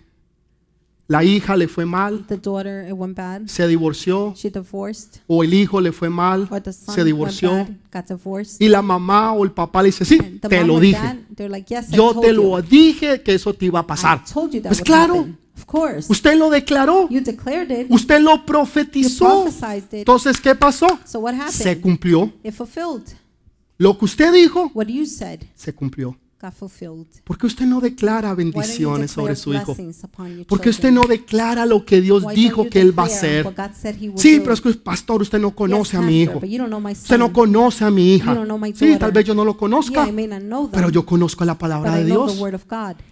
[1.08, 5.42] la hija le fue mal, the daughter it went bad, se divorció, she divorced, o
[5.42, 8.06] el hijo le fue mal, se divorció, bad,
[8.58, 11.74] y la mamá o el papá le dice, sí, te lo dije, dad, they're like,
[11.74, 12.34] yes, I yo te you.
[12.34, 14.22] lo dije que eso te iba a pasar.
[14.68, 15.14] Pues claro.
[15.20, 15.38] happen.
[15.58, 16.06] Of course.
[16.08, 17.86] Usted lo declaró, You declared it.
[17.90, 19.42] usted lo You profetizó.
[19.44, 19.94] prophesied it.
[19.94, 20.86] Entonces, ¿qué pasó?
[21.04, 21.82] So what Se happened?
[21.82, 22.32] cumplió.
[22.44, 23.02] It fulfilled.
[23.76, 26.16] Lo que usted dijo, What you said se cumplió.
[27.24, 29.76] Porque usted no declara bendiciones sobre su hijo.
[30.46, 33.46] Porque usted no declara lo que Dios dijo que Él va a hacer.
[34.14, 36.40] Sí, pero es que, pastor, usted no conoce a mi hijo.
[36.40, 38.36] Usted no conoce a mi hija.
[38.74, 40.08] Sí, tal vez yo no lo conozca,
[40.70, 42.40] pero yo conozco la palabra de Dios.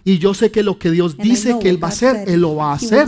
[0.05, 2.55] Y yo sé que lo que Dios dice que Él va a hacer, Él lo
[2.55, 3.07] va a hacer.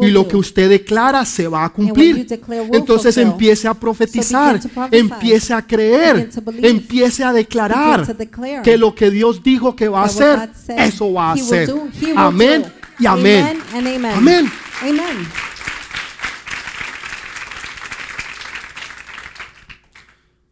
[0.00, 2.26] Y lo que usted declara se va a cumplir.
[2.72, 4.60] Entonces empiece a profetizar,
[4.90, 6.30] empiece a creer,
[6.62, 8.16] empiece a declarar
[8.62, 11.70] que lo que Dios dijo que va a hacer, eso va a hacer.
[12.16, 12.64] Amén
[12.98, 13.60] y amén.
[13.74, 14.50] Amén.
[14.82, 15.28] Amen.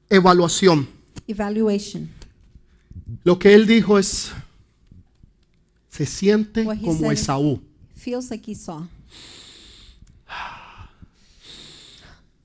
[0.09, 0.89] Evaluación.
[1.27, 2.09] Evaluation.
[3.25, 4.33] Lo que él dijo es,
[5.89, 7.61] se siente como Esaú,
[7.97, 8.87] Feels like Esau.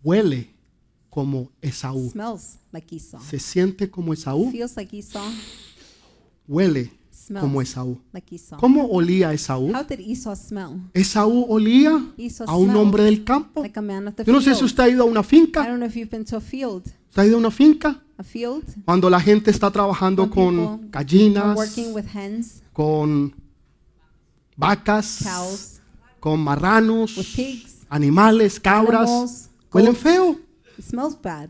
[0.03, 0.49] huele
[1.09, 3.21] como Esaú, Smells like Esau.
[3.21, 5.23] se siente como Esaú, Feels like Esau.
[6.47, 7.99] Huele Smells como Esaú.
[8.13, 8.59] like Esau.
[8.59, 9.71] ¿Cómo olía Esaú?
[9.75, 10.81] How did Esau smell?
[10.93, 13.61] Esaú olía Esau a un hombre del campo.
[13.61, 15.23] like a man of the Yo no sé si usted ha ido a una I
[15.23, 15.63] finca.
[15.65, 16.83] don't know if you've been to a field.
[17.09, 18.01] ¿Usted ha ido a una finca?
[18.17, 18.63] A field?
[18.85, 23.33] Cuando la gente está trabajando con gallinas, working with hens, con
[24.55, 25.81] vacas, cows,
[26.19, 27.77] con marranos, with pigs.
[27.89, 29.09] animales, cabras.
[29.09, 30.37] Animals, Huelen feo.
[30.77, 31.49] It smells bad.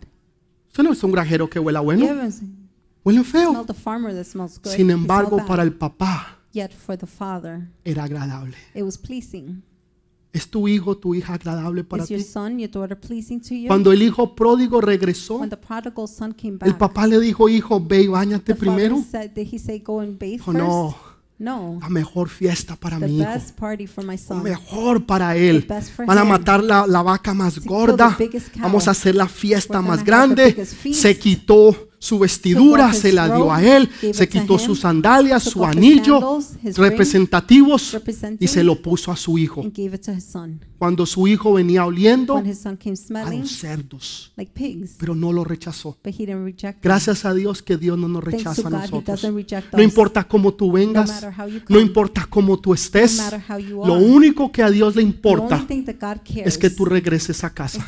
[0.67, 2.05] Usted no es un granjero que huela bueno.
[3.03, 3.65] Huelen feo.
[4.63, 6.39] Sin embargo, para el papá
[7.83, 8.57] era agradable.
[8.75, 9.63] it was pleasing.
[10.33, 12.15] ¿Es tu hijo, tu hija agradable para ti?
[13.67, 19.03] Cuando el hijo pródigo regresó, el papá le dijo, hijo, ve y bañate primero.
[20.19, 20.95] Dijo, no,
[21.81, 23.29] la mejor fiesta para mi hijo.
[24.17, 24.43] son.
[24.43, 25.67] mejor para él.
[26.07, 28.17] Van a matar la, la vaca más gorda.
[28.59, 30.65] Vamos a hacer la fiesta más grande.
[30.65, 33.87] Se quitó su vestidura, se la dio a él.
[34.11, 36.39] Se quitó sus sandalias, su anillo,
[36.75, 37.95] representativos,
[38.39, 39.63] y se lo puso a su hijo.
[40.82, 45.95] Cuando su hijo venía oliendo a los cerdos, like pigs, pero no lo rechazó.
[46.03, 46.89] but he didn't reject them.
[46.89, 49.23] Gracias a Dios que Dios no nos rechaza a nosotros.
[49.73, 51.23] No importa cómo tú vengas,
[51.69, 55.63] no importa cómo tú estés, matter how you lo único que a Dios le importa
[56.43, 57.86] es que tú regreses a casa.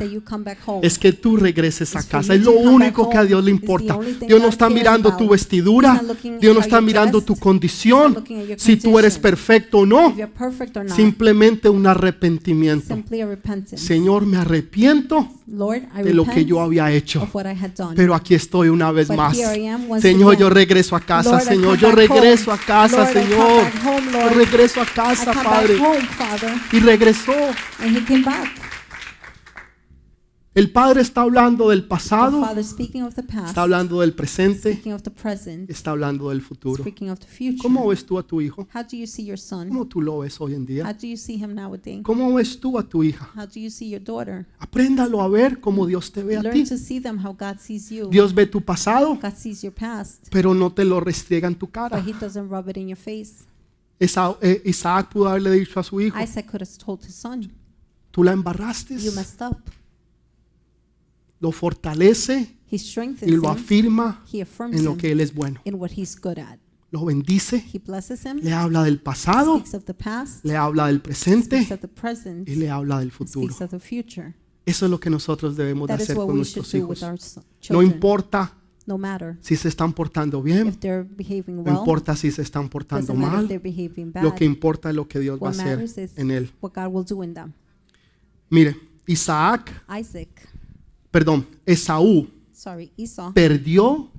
[0.83, 2.35] Es que tú regreses a casa.
[2.35, 3.23] Es lo único que a.
[3.25, 3.97] Dios le importa.
[4.27, 5.99] Dios no está mirando tu vestidura.
[6.39, 8.23] Dios no está mirando tu condición.
[8.57, 10.13] Si tú eres perfecto o no.
[10.93, 12.82] Simplemente un arrepentimiento.
[13.77, 17.27] Señor, me arrepiento Lord, I de lo que yo había hecho.
[17.95, 19.37] Pero aquí estoy una vez But más.
[20.01, 21.77] Señor, yo regreso a casa, Lord, Señor.
[21.77, 23.39] Yo regreso a casa, Lord, Señor.
[23.85, 25.77] home, Yo regreso a casa, Padre.
[25.79, 25.99] home.
[26.71, 27.33] Y regresó.
[27.79, 28.49] And he came back.
[30.55, 34.79] El Padre está hablando del pasado, Father speaking of the past, está hablando del presente,
[35.67, 36.83] está hablando del futuro.
[37.59, 38.67] ¿Cómo ves tú a tu hijo?
[39.69, 40.87] ¿Cómo tú lo ves hoy en día?
[42.03, 43.31] ¿Cómo ves tú a tu hija?
[44.59, 46.59] Apréndalo a ver como Dios te ve a ti.
[48.11, 49.17] Dios ve tu pasado,
[50.29, 51.97] pero no te lo restriega en tu cara.
[54.41, 57.49] eh, Isaac pudo haberle dicho a su hijo, Isaac could have told his son,
[58.11, 58.99] tú la embarraste.
[61.43, 65.59] Lo fortalece y lo afirma en lo que Él es bueno.
[66.89, 67.65] Lo bendice,
[68.41, 69.61] le habla del pasado,
[70.43, 71.67] le habla del presente
[72.45, 73.53] y le habla del futuro.
[74.65, 77.05] Eso es lo que nosotros debemos de hacer con nuestros hijos.
[77.69, 82.41] No importa No matter si se están portando bien, behaving no well, importa si se
[82.41, 84.35] están portando mal, behaving lo bad.
[84.35, 85.85] que importa es lo que Dios va a hacer
[86.17, 86.51] en él.
[88.49, 88.75] Mire,
[89.07, 90.52] Isaac, Isaac,
[91.13, 94.09] perdón, Esaú sorry, Esau perdió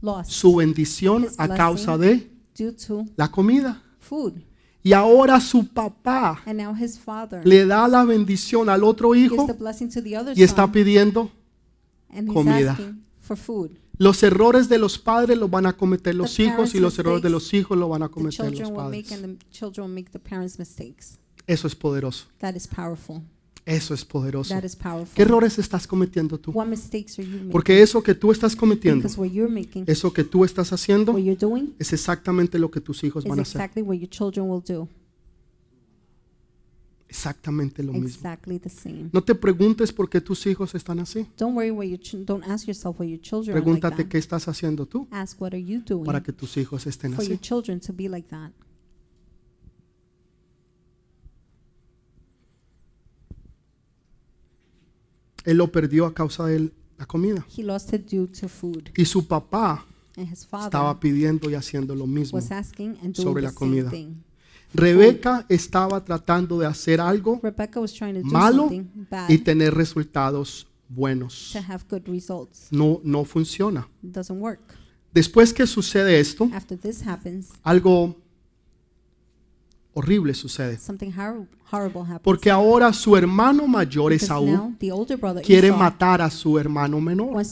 [0.00, 1.56] lost su bendición His a blessing.
[1.56, 3.82] causa de due to la comida.
[3.98, 4.34] food.
[4.82, 9.32] Y ahora su papá And now his father le da la bendición al otro gives
[9.32, 11.30] hijo the blessing to the other y está son, pidiendo.
[12.10, 12.72] and he's comida.
[12.72, 13.70] asking for food.
[13.96, 17.22] Los errores de los padres los van a cometer los The hijos y los errores
[17.22, 19.24] de los hijos los van a The cometer los children will make padres.
[19.24, 21.18] and the children will make the parents' mistakes.
[21.46, 22.26] Eso es poderoso.
[22.38, 23.22] That is powerful.
[23.66, 24.52] Eso es poderoso.
[24.54, 25.14] That is powerful.
[25.14, 26.50] ¿Qué errores estás cometiendo tú?
[26.52, 27.50] What mistakes are you making?
[27.50, 31.12] Porque eso que tú estás cometiendo, Because what you're making, eso que tú estás haciendo,
[31.12, 33.60] what you're doing, es exactamente lo que tus hijos is van a hacer.
[33.60, 34.86] exactly what your children will do.
[37.08, 38.08] Exactamente lo mismo.
[38.08, 39.08] Exactly the same.
[39.12, 41.26] No te preguntes por qué tus hijos están así.
[41.38, 44.08] Don't worry what your ch- don't ask yourself your children are like Pregúntate that.
[44.10, 47.22] qué estás haciendo tú Ask what are you doing para que tus hijos estén for
[47.24, 47.40] your así.
[47.40, 48.50] children to be like that.
[55.44, 57.46] Él lo perdió a causa de la comida.
[57.56, 59.84] He lost it due to food, Y su papá
[60.16, 62.36] and his father estaba pidiendo y haciendo lo mismo.
[62.36, 63.90] was asking and doing sobre the la same comida.
[63.90, 64.14] thing.
[64.72, 69.38] Rebeca estaba tratando de hacer algo Rebecca was trying to do malo something bad y
[69.38, 71.50] tener resultados buenos.
[71.52, 72.68] to have good results.
[72.72, 73.88] No, no funciona.
[74.02, 74.60] It doesn't work.
[75.12, 78.16] Después que sucede esto, After this happens, algo
[79.94, 80.78] horrible sucede.
[82.22, 84.74] Porque ahora su hermano mayor, Esaú,
[85.44, 87.42] quiere matar a su hermano menor.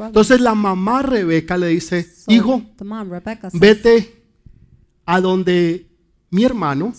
[0.00, 2.62] Entonces la mamá Rebeca le dice, hijo,
[3.52, 4.24] vete
[5.04, 5.86] a donde
[6.30, 6.92] mi hermano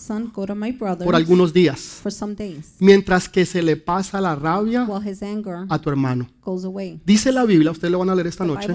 [1.04, 2.00] por algunos días,
[2.80, 4.88] mientras que se le pasa la rabia
[5.68, 6.28] a tu hermano.
[7.06, 8.66] Dice la Biblia, ustedes lo van a leer esta noche,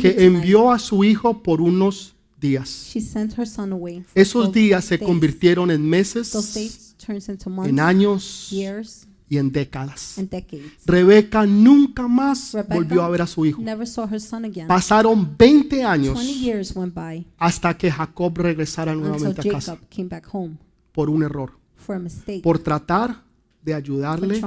[0.00, 2.13] que envió a su hijo por unos
[2.48, 2.90] días.
[2.92, 4.00] she sent her son away.
[4.02, 9.06] for Esos 12 días se convirtieron en Those meses, days turns into en años years,
[9.28, 10.18] y en décadas.
[10.18, 10.72] and decades.
[10.86, 13.60] Rebeca nunca más Rebecca volvió a ver a su hijo.
[13.62, 14.68] Never saw her son again.
[14.68, 19.72] Pasaron 20 años 20 years went by hasta que Jacob regresara until nuevamente a casa
[19.72, 20.56] Jacob came back home
[20.92, 23.24] por un error, for a mistake, por tratar
[23.62, 24.40] de ayudarle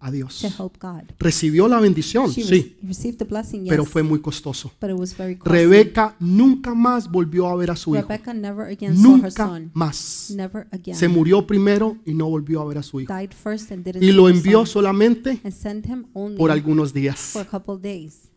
[0.00, 0.40] a Dios.
[0.40, 1.02] to help God.
[1.18, 4.70] Recibió la bendición, She sí, the blessing, yes, pero fue muy costoso.
[4.80, 5.58] but it was very costly.
[5.58, 8.06] Rebeca nunca más volvió a ver a su hijo.
[8.06, 9.70] Rebecca never again saw her Nunca son.
[9.74, 10.32] más.
[10.34, 10.96] Never again.
[10.96, 13.12] Se murió primero y no volvió a ver a su hijo.
[13.16, 17.00] Died first and didn't Y lo envió solamente and sent him only por algunos for
[17.00, 17.36] días.
[17.36, 18.28] a couple days.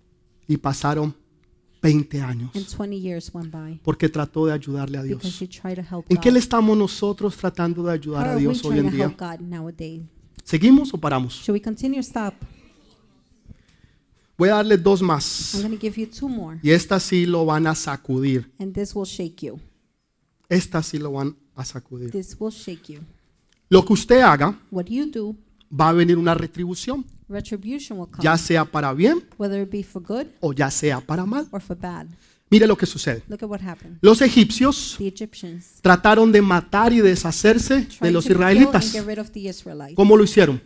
[0.48, 1.16] Y pasaron
[1.82, 5.42] 20 años And 20 years went by porque trató de ayudarle a Dios.
[6.10, 8.92] ¿En qué le estamos nosotros tratando de How ayudar a are we Dios hoy en
[8.92, 9.16] día?
[10.52, 11.34] ¿Seguimos o paramos?
[11.36, 12.34] Should we continue or stop?
[14.38, 15.58] Voy a darle dos I'm más.
[15.62, 18.52] going to give you two more, Y estas sí lo van a sacudir.
[18.60, 19.62] and this will shake you.
[20.50, 22.12] Estas sí lo van a sacudir.
[22.12, 23.00] This will shake you.
[23.70, 25.38] Lo que usted haga, What you do,
[25.72, 29.84] va a venir una retribución, retribution will come, ya sea para bien whether it be
[29.84, 31.48] for good o ya sea para mal.
[31.52, 32.08] or for bad.
[32.52, 33.24] Mire lo que sucede.
[33.30, 33.98] Look at what happened.
[34.02, 35.00] Los egipcios
[35.82, 38.94] trataron de matar y deshacerse de los israelitas.
[39.96, 40.62] ¿Cómo lo hicieron?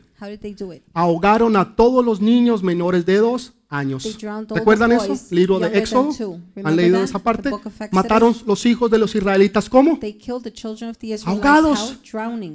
[0.94, 4.18] Ahogaron a todos los niños menores de dos años.
[4.50, 5.16] ¿Recuerdan eso?
[5.30, 6.40] Libro de Éxodo.
[6.64, 7.52] ¿Han leído esa parte?
[7.92, 9.70] Mataron los hijos de los israelitas.
[9.70, 10.00] ¿Cómo?
[11.26, 12.00] Ahogados.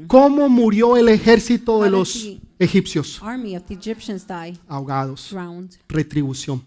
[0.08, 3.22] ¿Cómo murió el ejército de los egipcios?
[4.66, 5.32] Ahogados.
[5.88, 6.64] Retribución.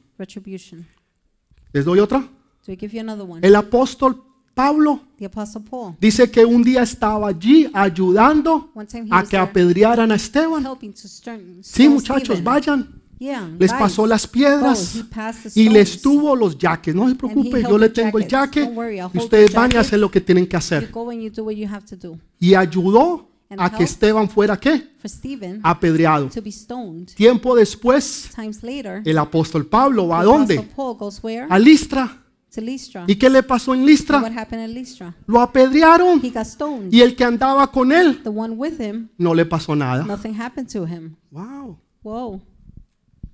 [1.74, 2.26] ¿Les doy otra?
[2.66, 3.46] Do I give you another one?
[3.46, 4.22] El apóstol
[4.54, 5.96] Pablo The Apostle Paul.
[6.00, 10.12] dice que un día estaba allí ayudando One time he a was que there apedrearan
[10.12, 10.64] a Esteban.
[10.66, 11.22] helping to Sí,
[11.62, 12.44] stone muchachos, Stephen.
[12.44, 13.02] vayan.
[13.20, 14.32] Yeah, Les guys, pasó las go.
[14.34, 16.02] piedras He passed the y les stones.
[16.02, 16.94] tuvo los jaques.
[16.94, 18.56] No se preocupe, held yo le the tengo el jackets.
[18.56, 20.54] jaque Don't worry, I'll y hold ustedes the van y hacen lo que tienen que
[20.56, 20.92] You hacer.
[20.92, 22.20] go and you do what you have to do.
[22.40, 23.84] Y ayudó And a que help.
[23.90, 24.90] Esteban fuera qué?
[25.00, 26.28] For Stephen Apedreado.
[26.30, 27.08] to be stoned.
[27.16, 30.54] Tiempo después, Times later, el apóstol Pablo va a the dónde?
[30.56, 31.48] Apostle Paul goes where?
[31.50, 32.20] A Listra.
[32.62, 33.06] To.
[33.08, 34.18] ¿Y qué le pasó en And what Listra?
[34.20, 35.16] happened at Lystra?
[35.28, 36.94] Lo apedrearon He got stoned.
[36.94, 40.04] y el que andaba con él The one with him, no le pasó nada.
[40.06, 41.16] nothing happened to him.
[41.32, 42.42] Wow, Whoa,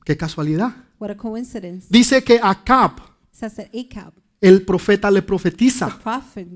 [0.05, 0.71] qué casualidad.
[0.99, 1.87] what a coincidence.
[1.89, 2.93] Dice que Acab
[3.31, 6.47] It says that Acab, el profeta le the profetiza prophet,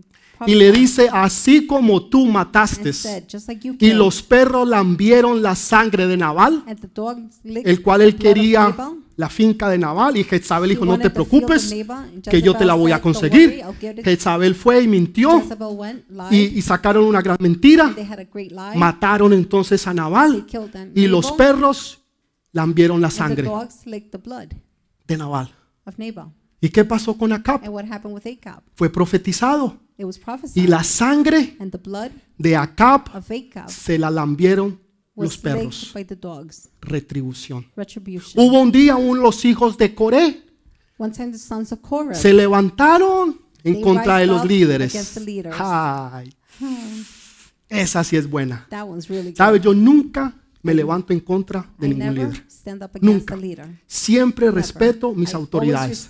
[0.45, 3.97] y le prophesied dice, así como tú and mataste said, just like you y killed,
[3.97, 8.17] los perros lambieron la sangre de Nabal, and the dogs licked el cual él the
[8.17, 11.73] blood of quería Nabal, la finca de Nabal y Jezabel dijo, no te preocupes,
[12.29, 13.49] que yo te la voy a said, "Don't conseguir.
[13.49, 15.43] worry, I'll get it." Jezabel fue y mintió
[16.31, 17.93] y, y sacaron una gran mentira.
[18.75, 20.45] Mataron entonces a Nabal
[20.95, 21.99] y los perros
[22.51, 23.49] lambieron la sangre
[25.07, 25.53] de Nabal.
[26.61, 27.61] ¿Y qué pasó con Acab?
[27.63, 28.63] And what happened with Acab?
[28.73, 30.19] Fue profetizado It was
[30.55, 33.09] y la sangre and the blood de Acab
[33.67, 34.79] se la lambieron
[35.15, 35.93] los perros.
[36.81, 37.65] Retribución.
[37.75, 38.45] Retribution.
[38.45, 40.43] Hubo un día un los hijos de Coré
[42.13, 45.17] se levantaron en contra de los líderes.
[45.57, 46.33] Ay,
[47.69, 48.67] esa sí es buena.
[48.69, 49.37] That one's really good.
[49.37, 49.59] ¿Sabe?
[49.59, 52.45] Yo nunca me levanto en contra de ningún líder.
[53.01, 53.37] Nunca.
[53.87, 56.07] Siempre respeto mis autoridades.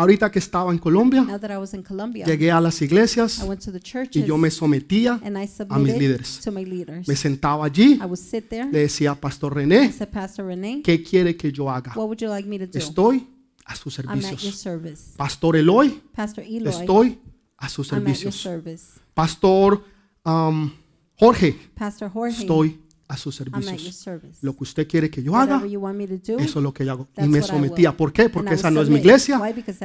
[0.00, 3.38] Ahorita que estaba en Colombia, Now that I was in Colombia, llegué a las iglesias
[3.40, 3.80] I went to the
[4.14, 6.40] y yo me sometía and I a mis submitted líderes.
[6.42, 7.06] to my leaders.
[7.06, 8.70] Me sentaba allí, I would sit there.
[8.72, 11.92] le decía, Pastor I René, said, Pastor Renee, ¿qué quiere que yo haga?
[11.94, 12.78] what would you like me to do?
[12.78, 13.26] Estoy
[13.66, 14.54] a sus I'm at your servicios.
[14.54, 15.02] service.
[15.18, 17.18] Pastor Eloy, Pastor Eloy, estoy
[17.58, 18.34] a sus I'm at your servicios.
[18.40, 19.00] service.
[19.12, 19.82] Pastor
[20.24, 20.72] um,
[21.18, 22.78] Jorge, Pastor Jorge, estoy
[23.10, 24.06] a sus servicios.
[24.40, 27.08] Lo que usted quiere que yo haga, do, eso es lo que yo hago.
[27.18, 27.96] Y me sometía.
[27.96, 28.28] ¿Por qué?
[28.28, 29.40] Porque esa no es mi iglesia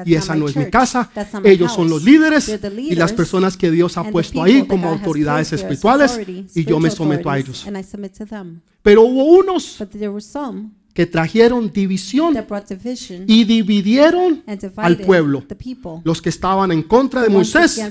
[0.05, 1.09] y esa no es mi casa.
[1.43, 2.47] Ellos son los líderes
[2.77, 6.19] y las personas que Dios ha puesto ahí como autoridades espirituales
[6.53, 7.65] y yo me someto a ellos.
[8.83, 9.83] Pero hubo unos
[10.93, 12.37] que trajeron división
[13.27, 14.43] y dividieron
[14.77, 15.43] al pueblo.
[16.03, 17.81] Los que estaban en contra de Moisés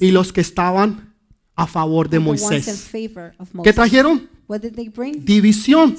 [0.00, 1.09] y los que estaban
[1.54, 2.90] a favor de Moisés.
[3.62, 4.28] ¿Qué trajeron?
[5.24, 5.94] División.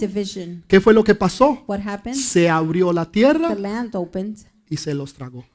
[0.68, 1.64] ¿Qué fue lo que pasó?
[2.14, 3.56] Se abrió la tierra
[4.70, 5.46] y se los tragó.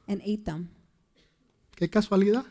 [1.75, 2.45] ¿Qué casualidad?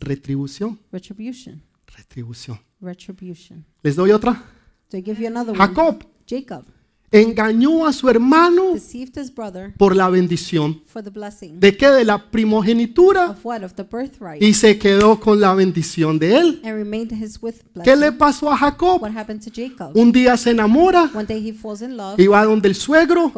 [0.00, 1.60] Retribución, retribución.
[1.88, 2.58] Retribution.
[3.82, 4.42] ¿Les doy otra?
[5.54, 5.98] Jacob
[7.10, 8.74] engañó a su hermano
[9.76, 10.82] por la bendición.
[11.52, 11.88] ¿De qué?
[11.88, 13.36] De la primogenitura.
[14.40, 16.60] Y se quedó con la bendición de él.
[16.64, 19.02] And remained his with ¿Qué le pasó a Jacob?
[19.94, 21.10] Un día se enamora
[22.16, 23.32] y va donde el suegro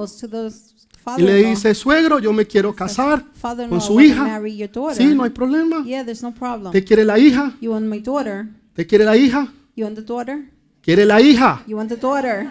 [1.16, 3.24] y le dice, suegro, yo me quiero casar
[3.68, 4.40] con su hija.
[4.94, 5.84] Sí, no hay problema.
[6.72, 7.54] ¿Te quiere la hija?
[8.74, 9.48] ¿Te quiere la hija?
[10.82, 11.62] ¿Quiere la hija?
[11.66, 12.50] You want the daughter?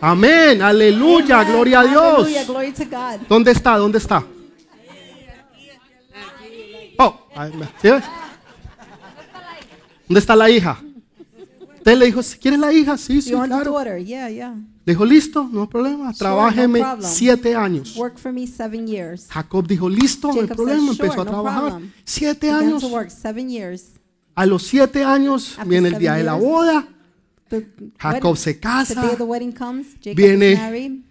[0.00, 1.52] Amén, aleluya, Amen.
[1.52, 2.28] gloria a Dios.
[3.28, 3.78] ¿Dónde está?
[3.78, 4.24] ¿Dónde está?
[6.98, 7.20] Oh,
[7.82, 7.88] ¿sí?
[10.08, 10.80] ¿Dónde está la hija?
[11.76, 12.96] Usted le dijo, ¿quieres la hija?
[12.98, 13.78] Sí, sí, claro.
[14.84, 16.12] Le dijo, listo, no hay problema.
[16.12, 17.94] Trabájeme siete años.
[19.28, 20.90] Jacob dijo, listo, no hay problema.
[20.92, 21.62] Empezó "Sure, a trabajar.
[21.70, 22.84] problem." Siete años.
[24.34, 26.86] A los siete años viene el día de la boda.
[27.48, 27.60] The
[28.02, 29.16] Jacob wedding- se The day of casa.
[29.16, 29.86] the wedding comes.
[30.00, 31.02] Jacob Viene is married.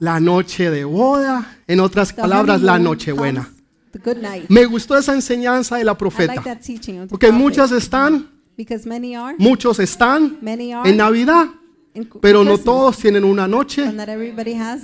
[0.00, 1.46] La noche de boda.
[1.66, 3.42] En otras The palabras, la noche buena.
[3.44, 3.62] comes,
[3.92, 4.48] The good night.
[4.50, 6.42] Me gustó esa enseñanza de la I like profeta.
[6.42, 7.42] that teaching of the Porque prophet.
[7.42, 9.36] muchas están, Because many are.
[9.38, 10.88] muchos están Many are.
[10.88, 11.46] en Navidad,
[11.94, 14.82] in pero no todos tienen una noche not everybody has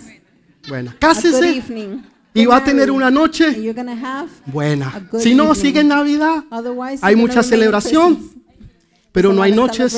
[0.68, 0.96] buena.
[0.98, 1.62] Cásese
[2.34, 3.72] y va a tener una noche
[4.46, 4.92] buena.
[5.20, 6.44] Si no, sigue en Navidad,
[7.02, 8.33] Hay mucha celebración.
[9.14, 9.94] Pero no hay noches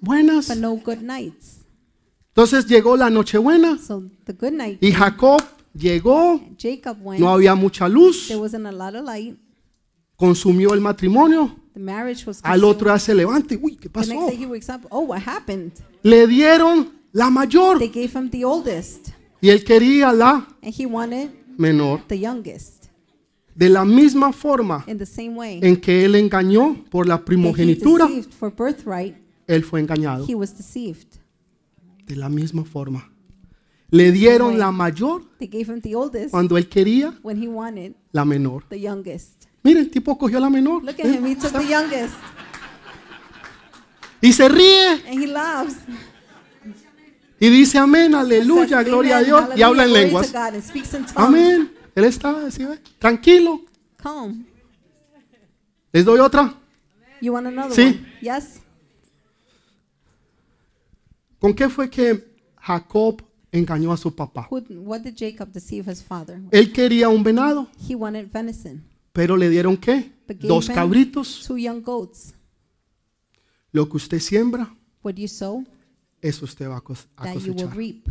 [0.00, 0.48] buenas.
[0.48, 1.60] But no good nights.
[2.30, 4.82] Entonces llegó la noche buena So the good night.
[4.82, 5.40] y Jacob
[5.74, 7.20] llegó, Jacob went.
[7.20, 9.36] no había mucha luz, There wasn't a lot of light.
[10.16, 11.54] consumió el matrimonio.
[11.74, 14.26] The marriage was Al otro día se levanta y, uy, ¿qué The next pasó?
[14.26, 14.86] day he wakes up.
[14.90, 15.72] Oh, what happened?
[16.02, 19.08] Le dieron la mayor They gave him the oldest,
[19.40, 22.02] y él quería la and he wanted menor.
[22.08, 22.77] the youngest.
[23.58, 24.86] De la misma forma
[25.34, 28.08] way, en que él engañó por la primogenitura,
[29.48, 30.24] él fue engañado.
[32.06, 33.10] De la misma forma.
[33.90, 35.24] Le dieron la mayor
[35.96, 38.62] oldest cuando él quería wanted la menor.
[38.68, 39.46] the youngest.
[39.64, 42.14] Mire, el tipo cogió la menor Look at him, he took the youngest,
[44.20, 45.78] y se ríe and he laughs.
[47.40, 50.30] y dice amén, aleluya, gloria a "Amen, Dios y habla en lenguas.
[50.32, 51.16] God," and speaks in tongues.
[51.16, 51.77] Amén.
[51.98, 52.78] Él está así, ¿ve?
[53.00, 53.60] tranquilo.
[53.96, 54.46] Calm.
[55.92, 56.54] Les doy otra.
[57.20, 57.82] You want another Sí.
[57.82, 58.06] one?
[58.22, 58.60] Yes.
[61.40, 63.20] ¿Con qué fue que Jacob
[63.50, 64.46] engañó a su papá?
[64.48, 66.40] What did Jacob deceive his father?
[66.52, 70.12] Él quería un venado, He wanted venison, pero le dieron qué?
[70.40, 71.44] Dos cabritos.
[71.48, 72.32] two young goats.
[73.72, 74.72] Lo que usted siembra,
[75.02, 75.64] What you sow,
[76.20, 77.76] eso usted va a cos- a that you will cosechar.
[77.76, 78.08] reap.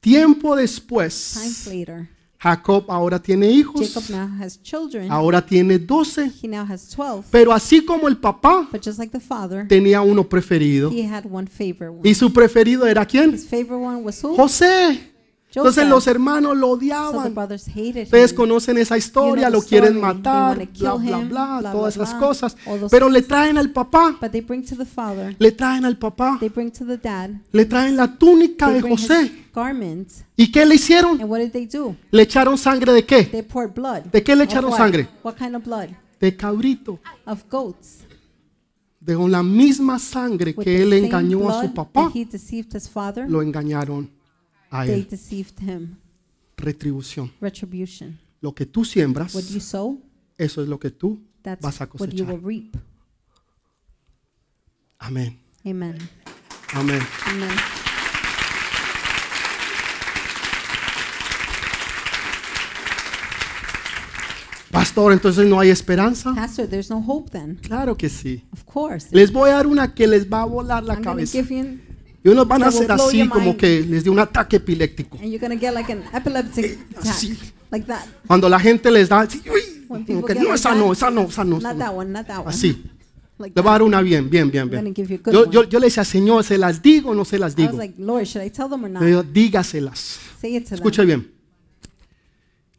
[0.00, 2.08] Tiempo Times después, later,
[2.42, 5.10] Jacob ahora tiene hijos, Jacob now has children.
[5.10, 6.32] ahora tiene 12.
[6.42, 7.24] He now has 12.
[7.30, 10.90] Pero así como el papá But just like the father, tenía uno preferido.
[10.90, 12.00] he had one favorite one.
[12.08, 13.34] ¿Y su preferido era quién?
[13.34, 14.34] His favorite one was who?
[14.36, 15.09] José.
[15.54, 17.34] Entonces los hermanos lo odiaban.
[17.36, 22.56] Ustedes conocen esa historia, lo quieren matar, bla, bla, bla, todas esas cosas.
[22.90, 24.16] Pero le traen al papá,
[25.38, 26.38] le traen al papá,
[27.52, 29.46] le traen la túnica de José.
[30.36, 31.18] ¿Y qué le hicieron?
[32.10, 33.44] Le echaron sangre de qué?
[34.12, 35.08] ¿De qué le echaron sangre?
[36.20, 37.00] De cabrito.
[39.00, 42.12] De con la misma sangre que él engañó a su papá,
[43.26, 44.19] lo engañaron
[44.70, 45.08] a they él.
[45.08, 45.96] deceived him.
[46.56, 47.32] Retribución.
[47.40, 48.18] Retribution.
[48.40, 50.00] Lo que tú siembras, What you sow,
[50.38, 52.44] eso es lo que tú that's vas a what you will cosechar.
[52.46, 52.76] reap.
[54.98, 55.38] Amén.
[55.64, 55.96] Amen.
[56.74, 57.00] Amén.
[57.26, 57.50] Amen.
[64.70, 66.32] Pastor, entonces no hay esperanza.
[66.34, 67.56] Pastor, there's no hope then.
[67.60, 68.44] Claro que sí.
[68.52, 69.08] Of course.
[69.10, 71.38] Les voy a dar una que les va a volar la I'm going to cabeza.
[71.42, 71.78] give you,
[72.22, 75.16] Y unos van a blow así como que les dio un ataque epiléptico.
[75.18, 77.06] and you're going to get like an epileptic attack.
[77.06, 77.38] así.
[77.70, 78.04] Like that.
[78.26, 81.44] Cuando la gente les da, así, uy, como que no, esa no, esa no, esa
[81.44, 81.58] no.
[81.58, 81.84] esa Not no".
[81.84, 82.50] that one, not that one.
[82.50, 82.82] Así.
[83.40, 84.94] Le voy a dar una bien, bien, bien, bien.
[85.32, 87.78] Yo, yo, yo le decía, Señor, ¿se las digo o no se las digo?
[87.78, 90.20] Le dígaselas.
[90.42, 91.06] Them.
[91.06, 91.32] bien.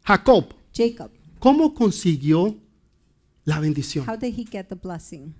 [0.04, 2.56] Jacob, Jacob, ¿cómo consiguió
[3.44, 4.08] la bendición?
[4.08, 5.34] how did he get the blessing?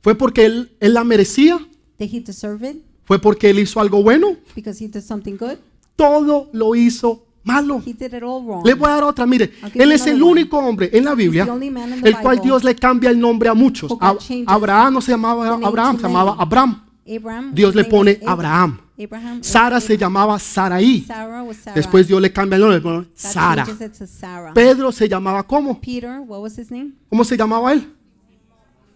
[0.00, 1.58] ¿Fue porque él, él la merecía?
[1.98, 4.36] Did he deserve it ¿Fue porque él hizo algo bueno?
[4.54, 5.58] because he did something good?
[5.96, 7.82] Todo lo hizo malo.
[7.86, 8.64] He did it all wrong.
[8.64, 10.32] Le voy a dar otra, mire, I'll give él you es el another one.
[10.40, 12.64] único hombre en la Biblia He's the only man in the el cual Bible Dios
[12.64, 13.90] le cambia el nombre a muchos.
[13.90, 13.98] who
[14.46, 16.36] Abraham no se llamaba name Abraham, to se llamaba.
[16.38, 16.80] Abraham.
[17.06, 18.80] Abraham, Dios his le name pone Ab- Abraham.
[18.98, 21.04] Abraham was Sara se llamaba Saraí.
[21.06, 21.74] Sarah was Sarah.
[21.76, 23.66] Después Dios le cambia el nombre, God Sara.
[23.66, 24.54] changes it to Sarah.
[24.54, 25.78] Pedro se llamaba ¿cómo?
[25.80, 26.92] Peter, what was his name?
[27.10, 27.86] ¿Cómo se llamaba él?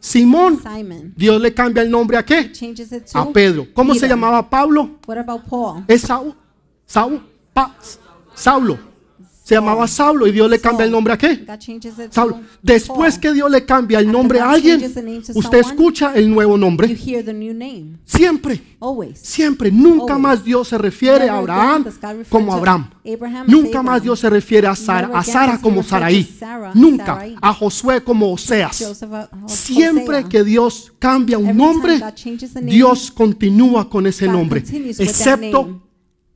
[0.00, 0.60] Simón.
[0.62, 1.12] Simon.
[1.16, 2.52] Dios le cambia el nombre a qué?
[3.14, 3.66] A Pedro.
[3.74, 4.98] ¿Cómo se llamaba Pablo?
[5.06, 5.84] What about Paul?
[5.88, 6.34] Es Saúl.
[6.86, 7.20] Saúl.
[7.52, 7.76] Pa-
[8.34, 8.78] Saulo.
[9.48, 11.42] Se llamaba Saulo y Dios le cambia el nombre a qué?
[12.10, 12.38] Saulo.
[12.60, 14.78] Después que Dios le cambia el nombre a alguien,
[15.34, 16.94] usted escucha el nuevo nombre.
[18.04, 18.60] Siempre,
[19.14, 19.72] siempre.
[19.72, 21.86] Nunca más Dios se refiere a Abraham
[22.28, 22.90] como Abraham.
[23.46, 26.28] Nunca más Dios se refiere a Sara, a Sara como Saraí.
[26.74, 27.24] Nunca.
[27.40, 28.82] A Josué como Oseas.
[28.82, 31.98] Uh, Siempre que Dios cambia un nombre,
[32.64, 35.87] Dios continúa con ese nombre, excepto.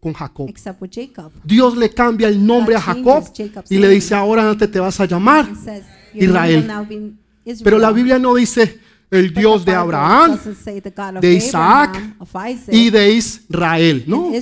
[0.02, 0.48] Con Jacob.
[0.48, 1.30] except with Jacob.
[1.44, 3.24] Dios le cambia el nombre a Jacob
[3.70, 5.48] y le dice, ahora no te, vas a llamar
[6.12, 6.68] Israel.
[7.62, 8.80] Pero la Biblia no dice
[9.10, 10.40] el Dios de Abraham
[11.20, 12.00] de Isaac
[12.68, 14.32] y de Israel, ¿no?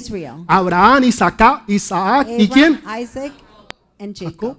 [0.47, 2.81] Abraham, Isaac, Isaac y quién?
[2.99, 3.33] Isaac,
[3.99, 4.57] and Jacob.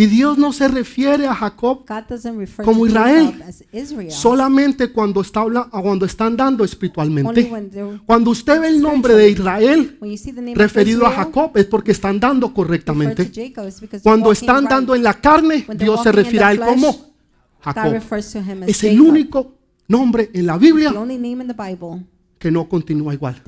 [0.00, 1.84] Y Dios no se refiere a Jacob
[2.64, 3.32] Como Israel.
[3.32, 4.10] Jacob as Israel.
[4.10, 7.52] solamente cuando está cuando están dando espiritualmente.
[8.06, 9.98] Cuando usted ve el nombre de Israel
[10.54, 13.30] referido a Jacob es porque están dando correctamente.
[14.02, 17.04] Cuando están dando en la carne, Dios se refiere a él como God
[17.60, 17.92] Jacob.
[17.92, 19.52] refers to him as Es el único
[19.86, 20.94] nombre en la Biblia
[22.38, 23.42] que no continúa igual,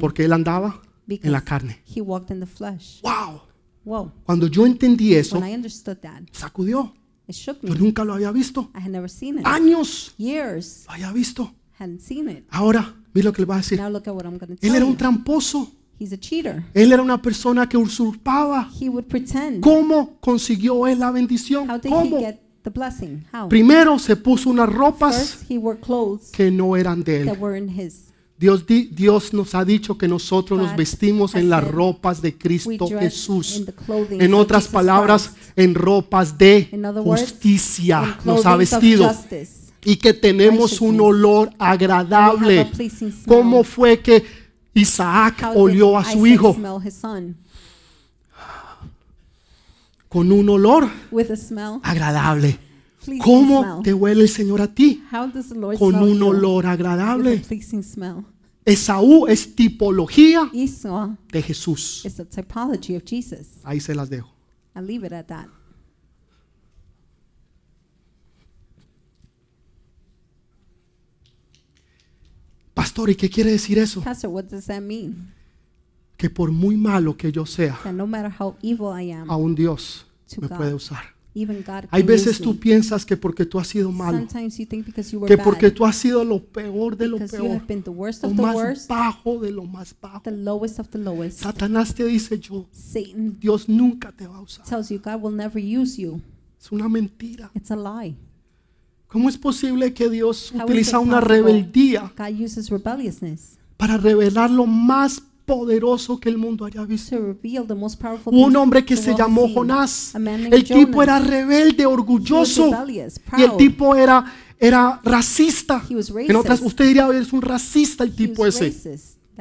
[0.00, 1.80] porque él andaba en la carne.
[1.92, 2.00] he
[3.84, 4.12] Wow.
[4.24, 6.94] Cuando yo entendí eso, When I understood that, sacudió.
[7.28, 7.78] it shook Yo me.
[7.80, 8.70] nunca lo había visto.
[8.74, 9.46] I had never seen it.
[9.46, 11.52] Años Years lo había visto.
[11.78, 12.44] hadn't seen it.
[12.50, 13.78] Ahora, mira lo que le voy a decir.
[13.78, 15.70] Now look at what I'm to Él era un tramposo.
[15.98, 16.64] He's a cheater.
[16.74, 18.68] Él era una persona que usurpaba.
[18.80, 19.60] He would pretend.
[19.60, 21.70] ¿Cómo consiguió él la bendición?
[21.70, 22.18] How did he ¿Cómo?
[22.18, 23.24] get the blessing?
[23.32, 23.48] How?
[23.48, 27.40] Primero se puso unas ropas First, he wore clothes que no eran de that él.
[27.40, 28.06] weren't his.
[28.44, 32.86] Dios, di- Dios nos ha dicho que nosotros nos vestimos en las ropas de Cristo
[33.00, 33.62] Jesús.
[34.20, 36.68] En otras palabras, en ropas de
[37.22, 39.04] justicia nos ha vestido.
[39.86, 42.70] y que tenemos un olor agradable.
[43.26, 44.22] ¿Cómo fue que
[44.74, 46.52] Isaac olió a su hijo
[50.08, 50.88] con un olor
[51.82, 52.58] agradable?
[53.22, 55.02] ¿Cómo te huele el Señor a ti?
[55.78, 57.42] Con un olor agradable.
[58.66, 58.70] A.
[58.70, 62.04] Esaú es tipología Esau de Jesús.
[62.04, 63.58] is the typology of Jesus.
[63.64, 64.32] Ahí se las dejo.
[64.74, 65.48] I'll leave it at that.
[72.74, 74.00] Pastor, ¿y qué quiere decir eso?
[74.02, 75.32] Pastor, what does that mean?
[76.16, 79.54] Que por muy malo que yo sea, That no matter how evil I am, aún
[79.54, 80.56] Dios To me God.
[80.56, 81.13] puede usar.
[81.90, 85.18] Hay veces tú piensas que porque tú has sido malo, Sometimes you think because you
[85.18, 88.54] were que porque tú has sido lo peor de lo peor, lo of the más
[88.54, 90.22] worst, bajo de lo más bajo.
[91.30, 94.64] Satanás te dice yo, Satan Dios nunca te va a usar.
[94.64, 96.20] tells you God will never use you.
[96.60, 97.50] Es una mentira.
[97.54, 98.14] It's a lie.
[99.08, 105.22] ¿Cómo es posible que Dios utiliza una rebeldía God uses rebelliousness para revelar lo más
[105.46, 107.16] poderoso que el mundo haya visto?
[108.26, 109.48] un hombre que se llamó.
[109.52, 110.14] Jonás.
[110.14, 112.70] El tipo era rebelde, orgulloso.
[113.36, 114.24] Y el tipo era,
[114.58, 115.82] era racista.
[115.88, 118.74] En otras, usted diría, es un racista el tipo ese.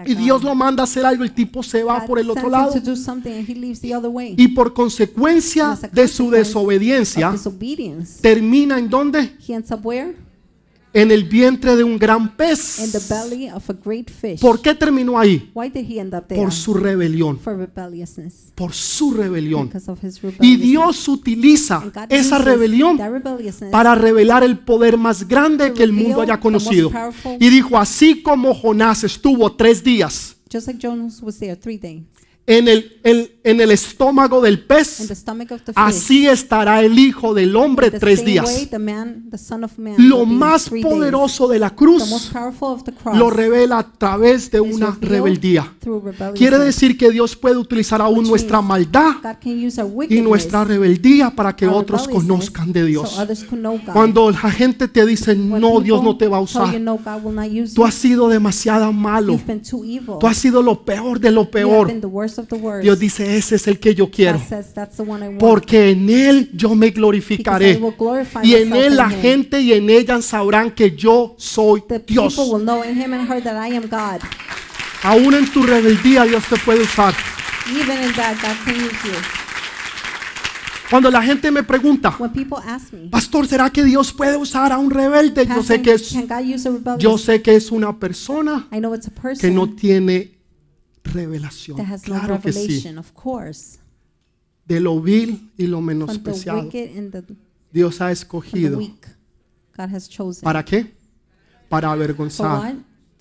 [0.06, 0.16] Y.
[0.16, 2.74] Dios lo manda a hacer algo, el tipo se va por el otro lado.
[4.38, 7.36] Y por consecuencia de su desobediencia,
[8.22, 9.38] termina en dónde?
[10.94, 13.10] En el vientre de un gran In the pez.
[13.10, 14.40] belly of a great fish.
[14.40, 15.52] ¿Por qué terminó ahí?
[15.56, 16.40] Why did he end up there?
[16.42, 17.40] Por su rebelión.
[18.56, 19.68] Por su rebelión.
[19.68, 20.58] Because of his Y.
[20.58, 23.00] Dios utiliza And God esa rebelión
[23.72, 26.92] para revelar el poder más grande que el mundo haya conocido.
[27.40, 30.38] Y dijo, así como Jonás estuvo tres días
[32.46, 33.00] En el,
[33.44, 35.10] en el estómago del pez,
[35.76, 38.68] así estará el Hijo del Hombre tres días.
[39.98, 44.60] Lo más poderoso de la cruz powerful of the cross lo revela a través de
[44.60, 45.74] una rebeldía.
[46.36, 49.16] Quiere decir que Dios puede utilizar aún nuestra maldad
[50.10, 53.18] y nuestra rebeldía para que otros conozcan de Dios.
[53.92, 56.74] Cuando la gente te dice, no, Dios no te va a usar.
[57.74, 59.40] Tú has sido demasiado malo.
[60.20, 61.92] Tú has sido lo peor de lo peor.
[62.82, 64.42] Dios dice, ese es el que yo quiero.
[65.40, 67.80] Porque en Él yo me glorificaré.
[68.44, 72.36] Y en Él la gente y en ella sabrán que yo soy Dios.
[72.36, 74.22] people will know in him and her that I am God.
[75.04, 77.14] Aún en tu rebeldía Dios te puede usar.
[77.70, 79.44] Even in that, God can use you.
[80.90, 84.72] Cuando la gente me pregunta, When people ask me, Pastor, ¿será que Dios puede usar
[84.72, 85.48] a un rebelde?
[85.48, 87.02] Yo sé que es, can God use a rebellious?
[87.02, 90.32] yo sé que es una persona I know it's a que no tiene
[91.04, 91.78] revelación.
[91.78, 92.60] that has Claro que sí.
[92.68, 93.80] revelation, of course.
[94.66, 96.70] De lo vil y lo menospreciado.
[96.70, 97.24] the,
[97.72, 98.78] Dios ha escogido.
[98.78, 99.08] weak,
[99.78, 100.44] God has chosen.
[100.44, 100.94] ¿Para qué?
[101.70, 102.76] Para For avergonzar?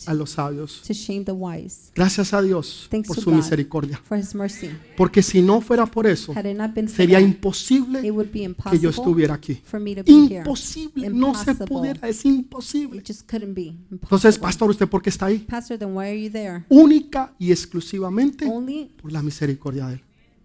[0.08, 0.82] A los sabios.
[0.86, 1.90] To shame the wise.
[1.94, 3.36] Gracias a Dios Thanks por to su God.
[3.36, 4.00] misericordia.
[4.04, 4.68] For his mercy.
[4.96, 8.10] Porque si no fuera por eso, Had it not been for sería that, imposible it
[8.12, 9.60] would be que yo estuviera aquí.
[9.64, 10.38] for me to be here.
[10.38, 11.66] Imposible, no se Impossible.
[11.66, 12.98] pudiera, es imposible.
[12.98, 13.68] It just couldn't be.
[13.90, 14.38] Entonces, Impossible.
[14.40, 15.38] pastor, ¿usted por qué está ahí?
[15.38, 16.64] Pastor, then why are you there?
[16.68, 20.00] Única y exclusivamente Only por la misericordia de Él.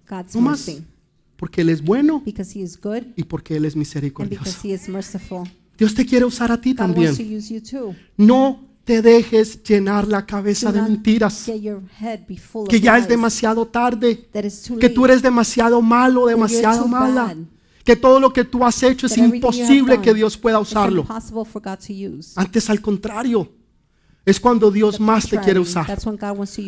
[0.10, 0.68] God's No más.
[0.68, 0.84] mercy.
[1.38, 4.60] Porque Él es bueno Because he is good y porque Él es and because misericordioso.
[4.68, 5.44] he is merciful.
[5.78, 7.38] Dios te quiere usar a ti God wants to también.
[7.38, 7.96] use you too.
[8.18, 11.52] No te dejes llenar la cabeza de mentiras.
[12.70, 14.30] Que ya es demasiado tarde.
[14.80, 17.36] Que tú eres demasiado malo, demasiado mala.
[17.84, 21.06] Que todo lo que tú has hecho es imposible que Dios pueda usarlo.
[22.38, 23.52] Antes al contrario.
[24.26, 25.86] Es cuando Dios más te quiere usar.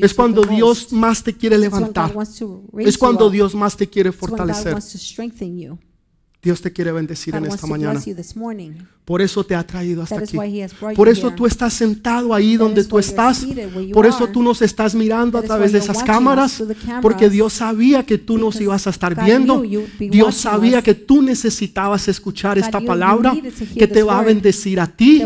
[0.01, 2.13] Es cuando Dios más te quiere levantar.
[2.79, 3.29] Es cuando.
[3.29, 4.75] Dios más te quiere fortalecer.
[6.41, 8.01] Dios te quiere bendecir en esta mañana.
[9.03, 10.37] Por eso te ha traído hasta aquí.
[10.95, 13.45] Por eso tú estás sentado ahí donde tú estás.
[13.91, 16.63] Por eso tú nos estás mirando a través de esas cámaras.
[17.01, 19.63] Porque Dios sabía que tú nos ibas a estar viendo.
[19.99, 23.35] Dios sabía que tú necesitabas escuchar esta palabra
[23.75, 25.21] que te va a bendecir a ti,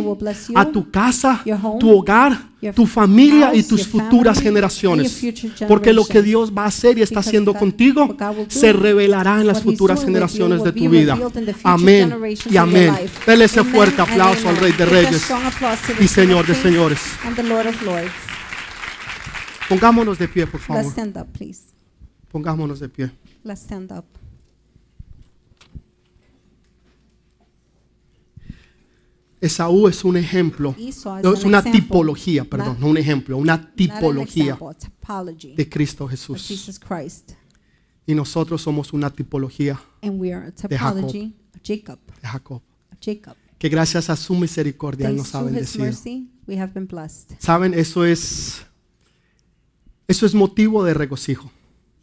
[0.56, 1.44] a tu casa,
[1.80, 5.22] tu hogar, tu familia y tus futuras generaciones.
[5.68, 6.23] Porque lo que.
[6.23, 8.15] Dios va a hacer y está haciendo contigo
[8.48, 11.18] se revelará en las futuras generaciones de tu vida.
[11.64, 12.15] Amén
[12.49, 12.94] y amén.
[13.26, 14.57] Dele ese fuerte aplauso al.
[14.64, 15.27] Rey de Reyes
[15.99, 16.99] y Señor de señores.
[19.68, 20.91] Pongámonos de pie, por Let's favor.
[20.91, 21.64] stand up, please.
[22.31, 23.11] Pongámonos de pie.
[29.44, 33.38] Esaú es un ejemplo, Esau no, es una example, tipología, perdón, not- no un ejemplo,
[33.38, 34.90] una tipología example,
[35.56, 36.48] de Cristo Jesús.
[38.06, 39.80] Y nosotros somos una tipología
[40.65, 41.02] a Jacob.
[42.22, 42.61] de Jacob,
[43.57, 45.86] que gracias a su misericordia Él nos ha bendecido.
[45.86, 46.30] mercy.
[47.40, 48.65] Saben, eso es,
[50.07, 51.52] eso es motivo de regocijo.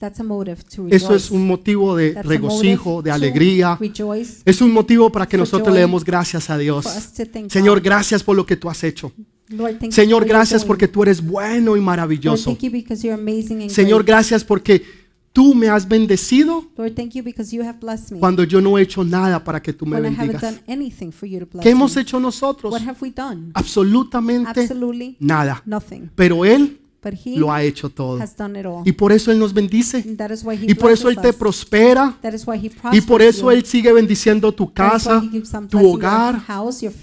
[0.00, 1.14] That's a motive to Eso rejoice.
[1.16, 3.76] es un motivo de regocijo, de alegría.
[3.78, 4.40] Rejoice.
[4.46, 6.84] Es un motivo para que For nosotros le demos gracias a Dios.
[6.84, 9.12] For us to thank Señor, gracias por lo que tú has hecho.
[9.90, 12.56] Señor, gracias porque tú eres bueno y Lord, maravilloso.
[13.68, 14.82] Señor, gracias porque
[15.34, 16.64] tú me has bendecido
[18.18, 20.60] cuando yo no he hecho nada para que tú me bendigas.
[21.60, 22.74] ¿Qué hemos hecho nosotros?
[23.52, 24.66] Absolutamente
[25.18, 25.62] nada.
[26.14, 26.80] Pero Él
[27.36, 28.20] lo ha hecho todo.
[28.20, 28.82] has done it all.
[28.86, 30.04] Y por eso Él nos bendice.
[30.62, 32.16] Y por eso Él te prospera.
[32.92, 33.50] Y por eso.
[33.50, 35.22] Él sigue bendiciendo tu casa,
[35.68, 36.42] tu hogar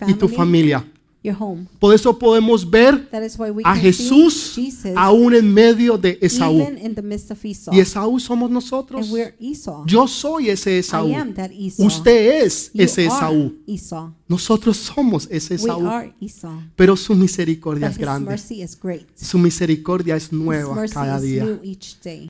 [0.08, 0.86] y tu familia.
[1.24, 1.68] Your home.
[1.80, 5.54] Por eso podemos ver That is why we a can Jesús see Jesus aún en
[5.54, 6.62] medio de Esaú.
[6.62, 7.74] even in the midst of Esau.
[7.74, 9.06] Y Esaú somos nosotros.
[9.06, 9.84] And we're Esau.
[9.88, 11.10] Yo soy ese Esaú.
[11.10, 11.86] I am that Esau.
[11.86, 13.56] Usted es You ese are Esaú.
[13.68, 14.12] Esau.
[14.30, 15.88] Nosotros somos ese We Esaú.
[15.88, 16.60] are Esau.
[16.76, 18.30] Pero su misericordia But es His grande.
[18.32, 19.08] mercy is great.
[19.16, 21.44] Su misericordia es His nueva mercy cada is día.
[21.46, 22.26] new each day.